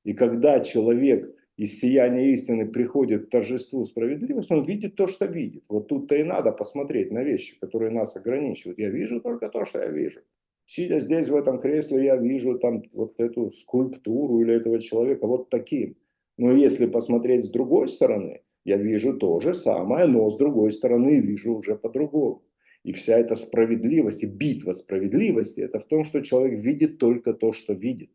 И 0.05 0.15
когда 0.15 0.61
человек 0.61 1.35
из 1.59 1.81
сияния 1.81 2.31
истины 2.33 2.67
приходит 2.67 3.27
к 3.27 3.31
торжеству 3.31 3.85
справедливости, 3.85 4.53
он 4.53 4.65
видит 4.65 4.95
то, 4.95 5.09
что 5.09 5.27
видит. 5.27 5.65
Вот 5.69 5.89
тут-то 5.89 6.15
и 6.15 6.23
надо 6.23 6.53
посмотреть 6.53 7.11
на 7.11 7.25
вещи, 7.25 7.59
которые 7.59 7.91
нас 7.91 8.15
ограничивают. 8.15 8.79
Я 8.79 8.91
вижу 8.91 9.21
только 9.21 9.49
то, 9.49 9.65
что 9.65 9.81
я 9.81 9.89
вижу. 9.89 10.21
Сидя 10.67 11.01
здесь 11.01 11.29
в 11.29 11.35
этом 11.35 11.61
кресле, 11.61 12.05
я 12.05 12.17
вижу 12.17 12.61
там 12.61 12.85
вот 12.93 13.19
эту 13.19 13.51
скульптуру 13.51 14.41
или 14.41 14.55
этого 14.55 14.81
человека 14.81 15.27
вот 15.27 15.51
таким. 15.51 15.97
Но 16.37 16.53
если 16.53 16.87
посмотреть 16.87 17.47
с 17.47 17.51
другой 17.51 17.89
стороны, 17.89 18.43
я 18.65 18.77
вижу 18.77 19.19
то 19.19 19.41
же 19.41 19.53
самое, 19.53 20.07
но 20.07 20.31
с 20.31 20.37
другой 20.37 20.71
стороны 20.71 21.21
вижу 21.21 21.55
уже 21.55 21.75
по-другому. 21.75 22.45
И 22.85 22.93
вся 22.93 23.19
эта 23.19 23.35
справедливость 23.35 24.23
и 24.23 24.27
битва 24.29 24.73
справедливости, 24.75 25.61
это 25.63 25.81
в 25.81 25.87
том, 25.87 26.05
что 26.05 26.21
человек 26.21 26.63
видит 26.63 26.99
только 26.99 27.35
то, 27.35 27.53
что 27.53 27.73
видит. 27.73 28.11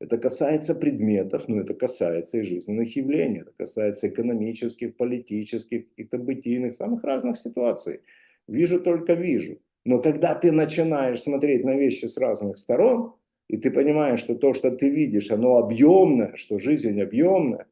Это 0.00 0.16
касается 0.16 0.74
предметов, 0.74 1.46
но 1.46 1.60
это 1.60 1.74
касается 1.74 2.38
и 2.38 2.42
жизненных 2.42 2.96
явлений, 2.96 3.40
это 3.40 3.52
касается 3.52 4.08
экономических, 4.08 4.96
политических, 4.96 5.90
каких-то 5.90 6.18
бытийных, 6.18 6.72
самых 6.72 7.04
разных 7.04 7.36
ситуаций. 7.36 8.00
Вижу 8.48 8.80
только 8.80 9.12
вижу. 9.12 9.58
Но 9.84 10.00
когда 10.00 10.34
ты 10.34 10.52
начинаешь 10.52 11.20
смотреть 11.20 11.64
на 11.64 11.76
вещи 11.76 12.06
с 12.06 12.16
разных 12.16 12.56
сторон, 12.56 13.14
и 13.48 13.58
ты 13.58 13.70
понимаешь, 13.70 14.20
что 14.20 14.34
то, 14.34 14.54
что 14.54 14.70
ты 14.70 14.88
видишь, 14.88 15.30
оно 15.30 15.56
объемное, 15.56 16.34
что 16.36 16.58
жизнь 16.58 17.00
объемная, 17.00 17.66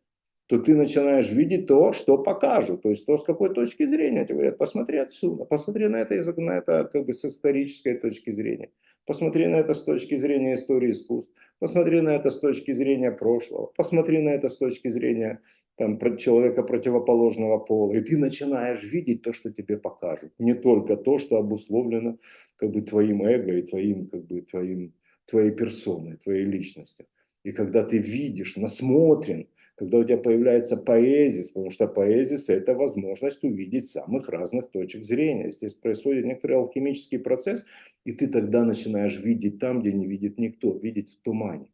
то 0.49 0.59
ты 0.59 0.75
начинаешь 0.75 1.31
видеть 1.31 1.67
то, 1.67 1.93
что 1.93 2.19
покажут. 2.19 2.83
То 2.83 2.91
есть 2.91 3.07
то, 3.07 3.17
с 3.17 3.25
какой 3.25 3.55
точки 3.55 3.87
зрения 3.87 4.25
тебе 4.25 4.35
говорят, 4.35 4.59
посмотри 4.59 4.99
отсюда, 4.99 5.45
посмотри 5.45 5.89
на 5.89 5.97
это, 5.97 6.15
на 6.41 6.59
это 6.59 6.89
как 6.91 7.07
бы 7.07 7.15
с 7.15 7.25
исторической 7.25 7.95
точки 7.95 8.31
зрения. 8.31 8.71
Посмотри 9.07 9.47
на 9.47 9.57
это 9.57 9.75
с 9.75 9.83
точки 9.83 10.19
зрения 10.19 10.55
истории 10.55 10.93
искусств, 10.93 11.33
посмотри 11.59 12.01
на 12.01 12.11
это 12.11 12.31
с 12.31 12.39
точки 12.39 12.73
зрения 12.73 13.11
прошлого, 13.11 13.73
посмотри 13.77 14.21
на 14.21 14.31
это 14.31 14.49
с 14.49 14.57
точки 14.57 14.89
зрения 14.89 15.41
там, 15.77 15.99
человека 16.17 16.63
противоположного 16.63 17.59
пола. 17.59 17.93
И 17.93 18.01
ты 18.01 18.17
начинаешь 18.17 18.83
видеть 18.83 19.23
то, 19.23 19.33
что 19.33 19.53
тебе 19.53 19.77
покажут. 19.77 20.33
Не 20.39 20.55
только 20.55 20.97
то, 20.97 21.19
что 21.19 21.37
обусловлено 21.37 22.19
как 22.57 22.71
бы, 22.71 22.83
твоим 22.83 23.23
эго 23.23 23.57
и 23.57 23.63
твоим, 23.63 24.07
как 24.09 24.27
бы, 24.27 24.43
твоим, 24.43 24.95
твоей 25.27 25.51
персоной, 25.51 26.17
твоей 26.17 26.45
личностью. 26.45 27.07
И 27.45 27.53
когда 27.53 27.83
ты 27.83 27.99
видишь, 27.99 28.57
насмотрен, 28.57 29.49
когда 29.79 29.99
у 29.99 30.05
тебя 30.05 30.17
появляется 30.17 30.77
поэзис, 30.77 31.51
потому 31.51 31.71
что 31.71 31.87
поэзис– 31.87 32.49
это 32.49 32.75
возможность 32.75 33.45
увидеть 33.45 33.85
самых 33.85 34.29
разных 34.29 34.71
точек 34.71 35.05
зрения. 35.05 35.53
Здесь 35.53 35.75
происходит 35.75 36.25
некоторый 36.25 36.55
алхимический 36.55 37.21
процесс, 37.21 37.65
и 38.05 38.13
ты 38.13 38.27
тогда 38.27 38.65
начинаешь 38.65 39.21
видеть 39.21 39.61
там, 39.61 39.81
где 39.81 39.93
не 39.93 40.07
видит 40.07 40.37
никто, 40.39 40.77
видеть 40.77 41.11
в 41.11 41.23
тумане. 41.23 41.71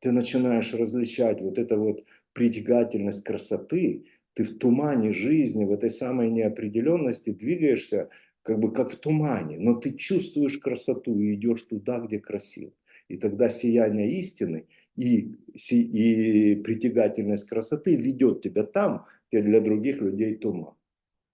Ты 0.00 0.10
начинаешь 0.10 0.74
различать 0.74 1.40
вот 1.40 1.58
эту 1.58 1.78
вот 1.78 2.04
притягательность 2.32 3.22
красоты, 3.22 4.06
ты 4.34 4.42
в 4.42 4.58
тумане 4.58 5.12
жизни, 5.12 5.64
в 5.64 5.72
этой 5.72 5.90
самой 5.90 6.30
неопределенности 6.30 7.30
двигаешься 7.30 8.08
как 8.42 8.58
бы 8.58 8.72
как 8.72 8.90
в 8.90 8.96
тумане, 8.96 9.58
но 9.58 9.74
ты 9.74 9.92
чувствуешь 9.92 10.58
красоту 10.58 11.20
и 11.20 11.34
идешь 11.34 11.62
туда, 11.62 12.00
где 12.00 12.18
красиво. 12.18 12.72
И 13.08 13.16
тогда 13.16 13.48
сияние 13.48 14.18
истины 14.18 14.66
и, 14.98 15.36
и 15.70 16.56
притягательность 16.56 17.48
красоты 17.48 17.94
ведет 17.96 18.42
тебя 18.42 18.64
там, 18.64 19.06
где 19.30 19.42
для 19.42 19.60
других 19.60 20.00
людей 20.00 20.34
туман. 20.36 20.74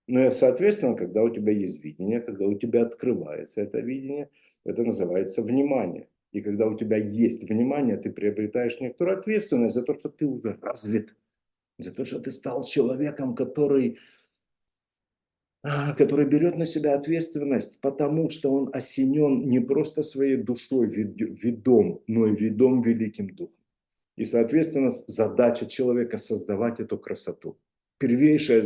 Ну 0.06 0.26
и, 0.26 0.30
соответственно, 0.30 0.94
когда 0.94 1.22
у 1.22 1.30
тебя 1.30 1.52
есть 1.52 1.82
видение, 1.82 2.20
когда 2.20 2.46
у 2.46 2.58
тебя 2.58 2.82
открывается 2.82 3.62
это 3.62 3.80
видение, 3.80 4.28
это 4.64 4.82
называется 4.84 5.42
внимание. 5.42 6.08
И 6.32 6.42
когда 6.42 6.66
у 6.66 6.76
тебя 6.76 6.98
есть 6.98 7.48
внимание, 7.48 7.96
ты 7.96 8.10
приобретаешь 8.10 8.80
некоторую 8.80 9.18
ответственность 9.18 9.74
за 9.74 9.82
то, 9.82 9.94
что 9.94 10.10
ты 10.10 10.26
уже 10.26 10.58
развит, 10.60 11.16
за 11.78 11.94
то, 11.94 12.04
что 12.04 12.20
ты 12.20 12.30
стал 12.30 12.64
человеком, 12.64 13.34
который 13.34 13.98
который 15.96 16.26
берет 16.26 16.58
на 16.58 16.66
себя 16.66 16.94
ответственность, 16.94 17.80
потому 17.80 18.28
что 18.28 18.52
он 18.52 18.70
осенен 18.72 19.48
не 19.48 19.60
просто 19.60 20.02
своей 20.02 20.36
душой 20.36 20.88
ведом, 20.88 22.02
но 22.06 22.26
и 22.26 22.36
ведом 22.36 22.82
великим 22.82 23.34
духом. 23.34 23.54
И, 24.16 24.24
соответственно, 24.24 24.90
задача 24.90 25.66
человека 25.66 26.18
создавать 26.18 26.80
эту 26.80 26.98
красоту. 26.98 27.58
Первейшая, 27.98 28.64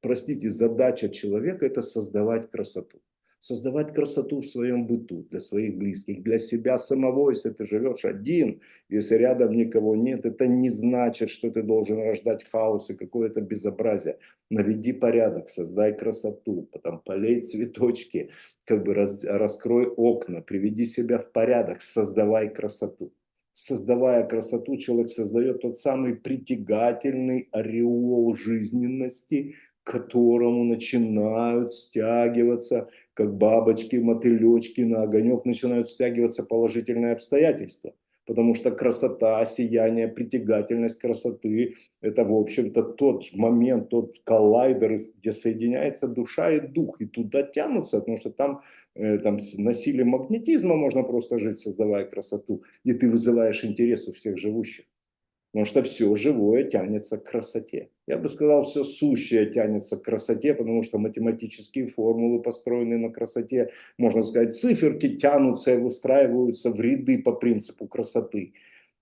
простите, 0.00 0.50
задача 0.50 1.10
человека– 1.10 1.66
это 1.66 1.82
создавать 1.82 2.50
красоту 2.50 3.02
создавать 3.44 3.92
красоту 3.92 4.38
в 4.38 4.46
своем 4.46 4.86
быту, 4.86 5.26
для 5.30 5.38
своих 5.38 5.76
близких, 5.76 6.22
для 6.22 6.38
себя 6.38 6.78
самого, 6.78 7.28
если 7.28 7.50
ты 7.50 7.66
живешь 7.66 8.06
один, 8.06 8.62
если 8.88 9.16
рядом 9.16 9.54
никого 9.54 9.96
нет, 9.96 10.24
это 10.24 10.46
не 10.46 10.70
значит, 10.70 11.28
что 11.28 11.50
ты 11.50 11.62
должен 11.62 11.98
рождать 11.98 12.42
хаос 12.50 12.88
и 12.88 12.94
какое-то 12.94 13.42
безобразие. 13.42 14.16
Наведи 14.48 14.94
порядок, 14.94 15.50
создай 15.50 15.94
красоту, 15.94 16.70
потом 16.72 17.00
полей 17.04 17.42
цветочки, 17.42 18.30
как 18.64 18.82
бы 18.82 18.94
раз, 18.94 19.22
раскрой 19.22 19.88
окна, 19.88 20.40
приведи 20.40 20.86
себя 20.86 21.18
в 21.18 21.30
порядок, 21.30 21.82
создавай 21.82 22.48
красоту. 22.48 23.12
Создавая 23.52 24.26
красоту, 24.26 24.78
человек 24.78 25.10
создает 25.10 25.60
тот 25.60 25.76
самый 25.76 26.16
притягательный 26.16 27.48
ореол 27.52 28.34
жизненности, 28.34 29.54
к 29.82 29.92
которому 29.92 30.64
начинают 30.64 31.74
стягиваться 31.74 32.88
как 33.14 33.36
бабочки, 33.36 33.96
мотылечки 33.96 34.82
на 34.82 35.02
огонек 35.02 35.44
начинают 35.44 35.88
стягиваться 35.88 36.42
положительные 36.42 37.12
обстоятельства. 37.12 37.94
Потому 38.26 38.54
что 38.54 38.70
красота, 38.70 39.44
сияние, 39.44 40.08
притягательность 40.08 40.98
красоты– 40.98 41.74
это, 42.00 42.24
в 42.24 42.34
общем-то, 42.34 42.82
тот 42.82 43.24
момент, 43.34 43.90
тот 43.90 44.18
коллайдер, 44.24 44.96
где 45.18 45.32
соединяется 45.32 46.08
душа 46.08 46.50
и 46.50 46.60
дух. 46.60 47.00
И 47.00 47.06
туда 47.06 47.42
тянутся, 47.42 47.98
потому 47.98 48.16
что 48.16 48.30
там, 48.30 48.62
э, 48.94 49.18
там 49.18 49.38
на 49.58 49.74
силе 49.74 50.04
магнетизма 50.04 50.74
можно 50.74 51.02
просто 51.02 51.38
жить, 51.38 51.58
создавая 51.58 52.06
красоту. 52.06 52.62
И 52.82 52.94
ты 52.94 53.10
вызываешь 53.10 53.62
интерес 53.62 54.08
у 54.08 54.12
всех 54.12 54.38
живущих. 54.38 54.86
Потому 55.54 55.66
что 55.66 55.84
все 55.84 56.12
живое 56.16 56.64
тянется 56.64 57.16
к 57.16 57.30
красоте. 57.30 57.88
Я 58.08 58.18
бы 58.18 58.28
сказал, 58.28 58.64
все 58.64 58.82
сущее 58.82 59.46
тянется 59.46 59.96
к 59.96 60.02
красоте, 60.02 60.52
потому 60.52 60.82
что 60.82 60.98
математические 60.98 61.86
формулы 61.86 62.42
построены 62.42 62.98
на 62.98 63.12
красоте. 63.12 63.70
Можно 63.96 64.22
сказать, 64.22 64.56
циферки 64.56 65.16
тянутся 65.16 65.74
и 65.74 65.76
выстраиваются 65.76 66.70
в 66.70 66.80
ряды 66.80 67.22
по 67.22 67.30
принципу 67.30 67.86
красоты. 67.86 68.54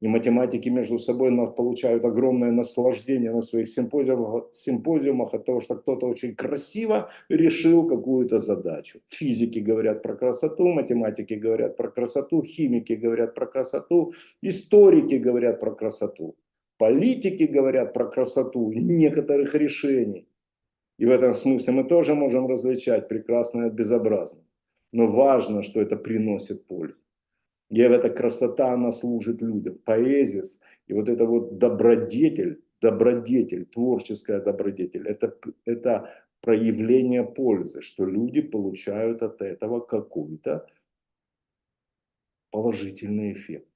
И 0.03 0.09
математики 0.09 0.68
между 0.68 0.98
собой 0.98 1.30
получают 1.57 2.05
огромное 2.05 2.50
наслаждение 2.50 3.30
на 3.30 3.40
своих 3.40 3.68
симпозиумах, 3.68 4.48
симпозиумах 4.53 5.32
от 5.32 5.44
того, 5.44 5.61
что 5.61 5.76
кто-то 5.76 6.09
очень 6.09 6.34
красиво 6.34 7.09
решил 7.28 7.86
какую-то 7.88 8.40
задачу. 8.40 9.00
Физики 9.07 9.61
говорят 9.61 10.03
про 10.03 10.16
красоту, 10.16 10.66
математики 10.66 11.34
говорят 11.34 11.76
про 11.76 11.88
красоту, 11.88 12.42
химики 12.42 12.94
говорят 12.94 13.34
про 13.34 13.46
красоту, 13.46 14.12
историки 14.42 15.14
говорят 15.14 15.61
про 15.61 15.70
красоту. 15.70 16.34
Политики 16.78 17.44
говорят 17.44 17.94
про 17.94 18.11
красоту 18.11 18.72
некоторых 18.72 19.55
решений. 19.55 20.26
И 20.98 21.07
в 21.07 21.11
этом 21.11 21.32
смысле 21.32 21.74
мы 21.74 21.84
тоже 21.84 22.14
можем 22.14 22.48
различать 22.48 23.09
прекрасное 23.09 23.68
от 23.68 23.74
безобразного. 23.74 24.46
Но 24.92 25.07
важно, 25.07 25.62
что 25.62 25.80
это 25.80 25.96
приносит 25.96 26.66
пользу. 26.66 27.01
И 27.73 27.81
эта 27.81 28.11
красота, 28.11 28.75
она 28.75 28.93
служит 28.93 29.41
людям. 29.41 29.79
Поэзия 29.79 30.43
и 30.89 30.93
вот 30.93 31.09
это 31.09 31.25
вот 31.25 31.57
добродетель, 31.57 32.62
добродетель, 32.83 33.64
творческая 33.64 34.41
добродетель, 34.41 35.09
это, 35.09 35.35
это 35.64 36.12
проявление 36.43 37.25
пользы, 37.25 37.81
что 37.81 38.05
люди 38.05 38.43
получают 38.43 39.23
от 39.23 39.41
этого 39.41 39.81
какой-то 39.81 40.66
положительный 42.51 43.33
эффект. 43.33 43.70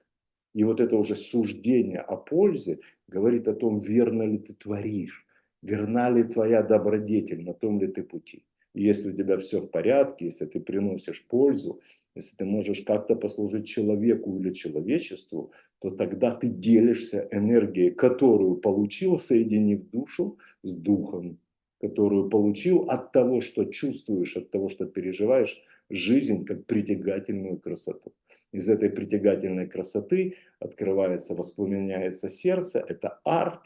И 0.53 0.63
вот 0.63 0.79
это 0.79 0.95
уже 0.95 1.15
суждение 1.15 1.99
о 1.99 2.17
пользе 2.17 2.79
говорит 3.07 3.47
о 3.47 3.55
том, 3.55 3.79
верно 3.79 4.23
ли 4.23 4.37
ты 4.37 4.53
творишь, 4.53 5.25
верна 5.63 6.11
ли 6.11 6.23
твоя 6.23 6.61
добродетель, 6.61 7.43
на 7.43 7.55
том 7.55 7.79
ли 7.81 7.87
ты 7.87 8.03
пути. 8.03 8.45
Если 8.79 9.09
у 9.09 9.13
тебя 9.13 9.37
все 9.37 9.59
в 9.59 9.71
порядке, 9.71 10.25
если 10.25 10.45
ты 10.45 10.59
приносишь 10.59 11.25
пользу, 11.27 11.81
если 12.13 12.35
ты 12.35 12.45
можешь 12.45 12.81
как-то 12.81 13.15
послужить 13.15 13.65
человеку 13.65 14.37
или 14.37 14.53
человечеству, 14.53 15.51
то 15.79 15.89
тогда 15.89 16.31
ты 16.35 16.47
делишься 16.47 17.27
энергией, 17.31 17.89
которую 17.89 18.57
получил, 18.57 19.17
соединив 19.17 19.89
душу 19.89 20.37
с 20.61 20.75
духом, 20.75 21.39
которую 21.81 22.29
получил 22.29 22.83
от 22.83 23.11
того, 23.11 23.41
что 23.41 23.65
чувствуешь, 23.65 24.37
от 24.37 24.51
того, 24.51 24.69
что 24.69 24.85
переживаешь, 24.85 25.59
жизнь 25.89 26.45
как 26.45 26.67
притягательную 26.67 27.57
красоту. 27.57 28.13
Из 28.51 28.69
этой 28.69 28.91
притягательной 28.91 29.67
красоты 29.67 30.35
открывается, 30.59 31.33
воспламеняется 31.33 32.29
сердце, 32.29 32.85
это 32.87 33.19
арт, 33.23 33.61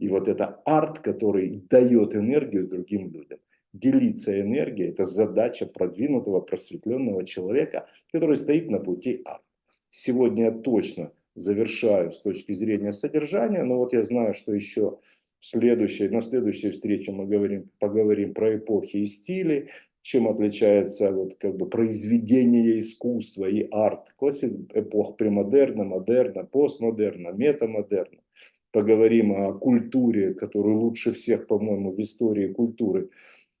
и 0.00 0.08
вот 0.08 0.26
это 0.26 0.60
арт, 0.64 0.98
который 0.98 1.62
дает 1.70 2.16
энергию 2.16 2.66
другим 2.66 3.12
людям. 3.12 3.38
Делиться 3.72 4.40
энергией– 4.40 4.88
это 4.90 5.04
задача 5.04 5.66
продвинутого, 5.66 6.40
просветленного 6.40 7.24
человека, 7.24 7.88
который 8.12 8.36
стоит 8.36 8.70
на 8.70 8.78
пути 8.78 9.22
арт. 9.24 9.42
Сегодня 9.90 10.50
точно 10.50 11.12
завершаю 11.34 12.10
с 12.10 12.20
точки 12.20 12.52
зрения 12.52 12.92
содержания, 12.92 13.62
но 13.62 13.76
вот 13.76 13.92
я 13.92 14.04
знаю, 14.04 14.34
что 14.34 14.54
еще 14.54 14.98
следующей, 15.40 16.08
на 16.08 16.22
следующей 16.22 16.70
встрече 16.70 17.12
мы 17.12 17.26
говорим, 17.26 17.70
поговорим 17.78 18.34
про 18.34 18.56
эпохи 18.56 18.98
и 18.98 19.06
стили, 19.06 19.68
чем 20.02 20.28
отличается 20.28 21.12
вот 21.12 21.34
как 21.34 21.56
бы 21.56 21.68
произведение 21.68 22.78
искусства 22.78 23.46
и 23.46 23.68
арт, 23.70 24.14
классик 24.16 24.52
эпох 24.74 25.16
премодерна, 25.16 25.84
модерна, 25.84 26.44
постмодерна, 26.44 27.32
метамодерна. 27.32 28.20
Поговорим 28.72 29.32
о 29.32 29.52
культуре, 29.54 30.34
которую 30.34 30.78
лучше 30.78 31.12
всех, 31.12 31.46
по-моему, 31.46 31.92
в 31.92 32.00
истории 32.00 32.52
культуры 32.52 33.10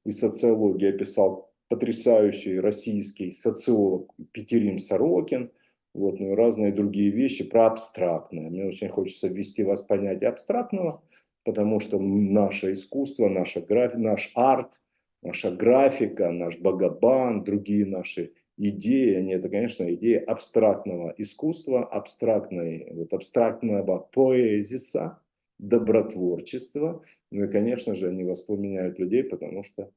и 0.06 0.12
социологии 0.12 0.88
описал 0.88 1.50
потрясающий 1.68 2.60
российский 2.60 3.32
социолог 3.32 4.12
Петерим 4.32 4.78
Сорокин. 4.78 5.50
вот, 5.94 6.20
ну 6.20 6.32
и 6.32 6.36
разные 6.36 6.72
другие 6.72 7.10
вещи 7.10 7.44
про 7.44 7.66
абстрактное. 7.66 8.50
Мне 8.50 8.66
очень 8.66 8.88
хочется 8.88 9.28
ввести 9.28 9.64
вас 9.64 9.82
в 9.82 9.86
понятие 9.86 10.30
абстрактного, 10.30 11.02
потому 11.44 11.80
что 11.80 11.98
наше 11.98 12.72
искусство, 12.72 13.28
наша 13.28 13.60
графика, 13.60 13.98
наш 13.98 14.30
арт, 14.34 14.80
наша 15.22 15.50
графика, 15.50 16.30
наш 16.30 16.58
богобан, 16.58 17.44
другие 17.44 17.86
наши 17.86 18.32
идеи, 18.58 19.14
они 19.14 19.34
это, 19.34 19.48
конечно, 19.48 19.92
идеи 19.94 20.16
абстрактного 20.16 21.14
искусства, 21.18 21.84
абстрактной, 21.84 22.88
вот 22.92 23.12
абстрактного 23.12 23.98
поэзиса, 24.12 25.18
добротворчества. 25.58 27.02
Ну 27.30 27.44
и, 27.44 27.50
конечно 27.50 27.94
же, 27.94 28.08
они 28.08 28.24
воспламеняют 28.24 28.98
людей, 28.98 29.24
потому 29.24 29.62
что 29.62 29.90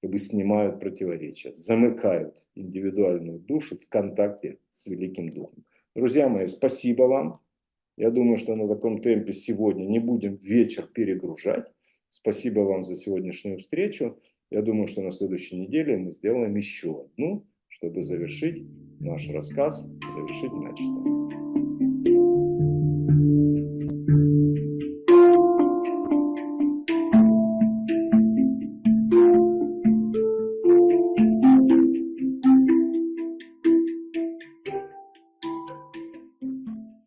как 0.00 0.10
бы 0.10 0.18
снимают 0.18 0.80
противоречия, 0.80 1.52
замыкают 1.54 2.46
индивидуальную 2.54 3.38
душу 3.38 3.78
в 3.78 3.88
контакте 3.88 4.58
с 4.72 4.86
Великим 4.86 5.30
Духом. 5.30 5.64
Друзья 5.94 6.28
мои, 6.28 6.46
спасибо 6.46 7.04
вам. 7.04 7.40
Я 7.96 8.10
думаю, 8.10 8.38
что 8.38 8.56
на 8.56 8.66
таком 8.66 9.00
темпе 9.00 9.32
сегодня 9.32 9.84
не 9.84 10.00
будем 10.00 10.36
вечер 10.36 10.86
перегружать. 10.86 11.70
Спасибо 12.08 12.60
вам 12.60 12.84
за 12.84 12.96
сегодняшнюю 12.96 13.58
встречу. 13.58 14.18
Я 14.50 14.62
думаю, 14.62 14.88
что 14.88 15.02
на 15.02 15.10
следующей 15.10 15.56
неделе 15.56 15.96
мы 15.96 16.12
сделаем 16.12 16.54
еще 16.56 17.02
одну, 17.02 17.46
чтобы 17.68 18.02
завершить 18.02 18.64
наш 19.00 19.28
рассказ, 19.30 19.86
завершить 19.86 20.52
начатое. 20.52 21.11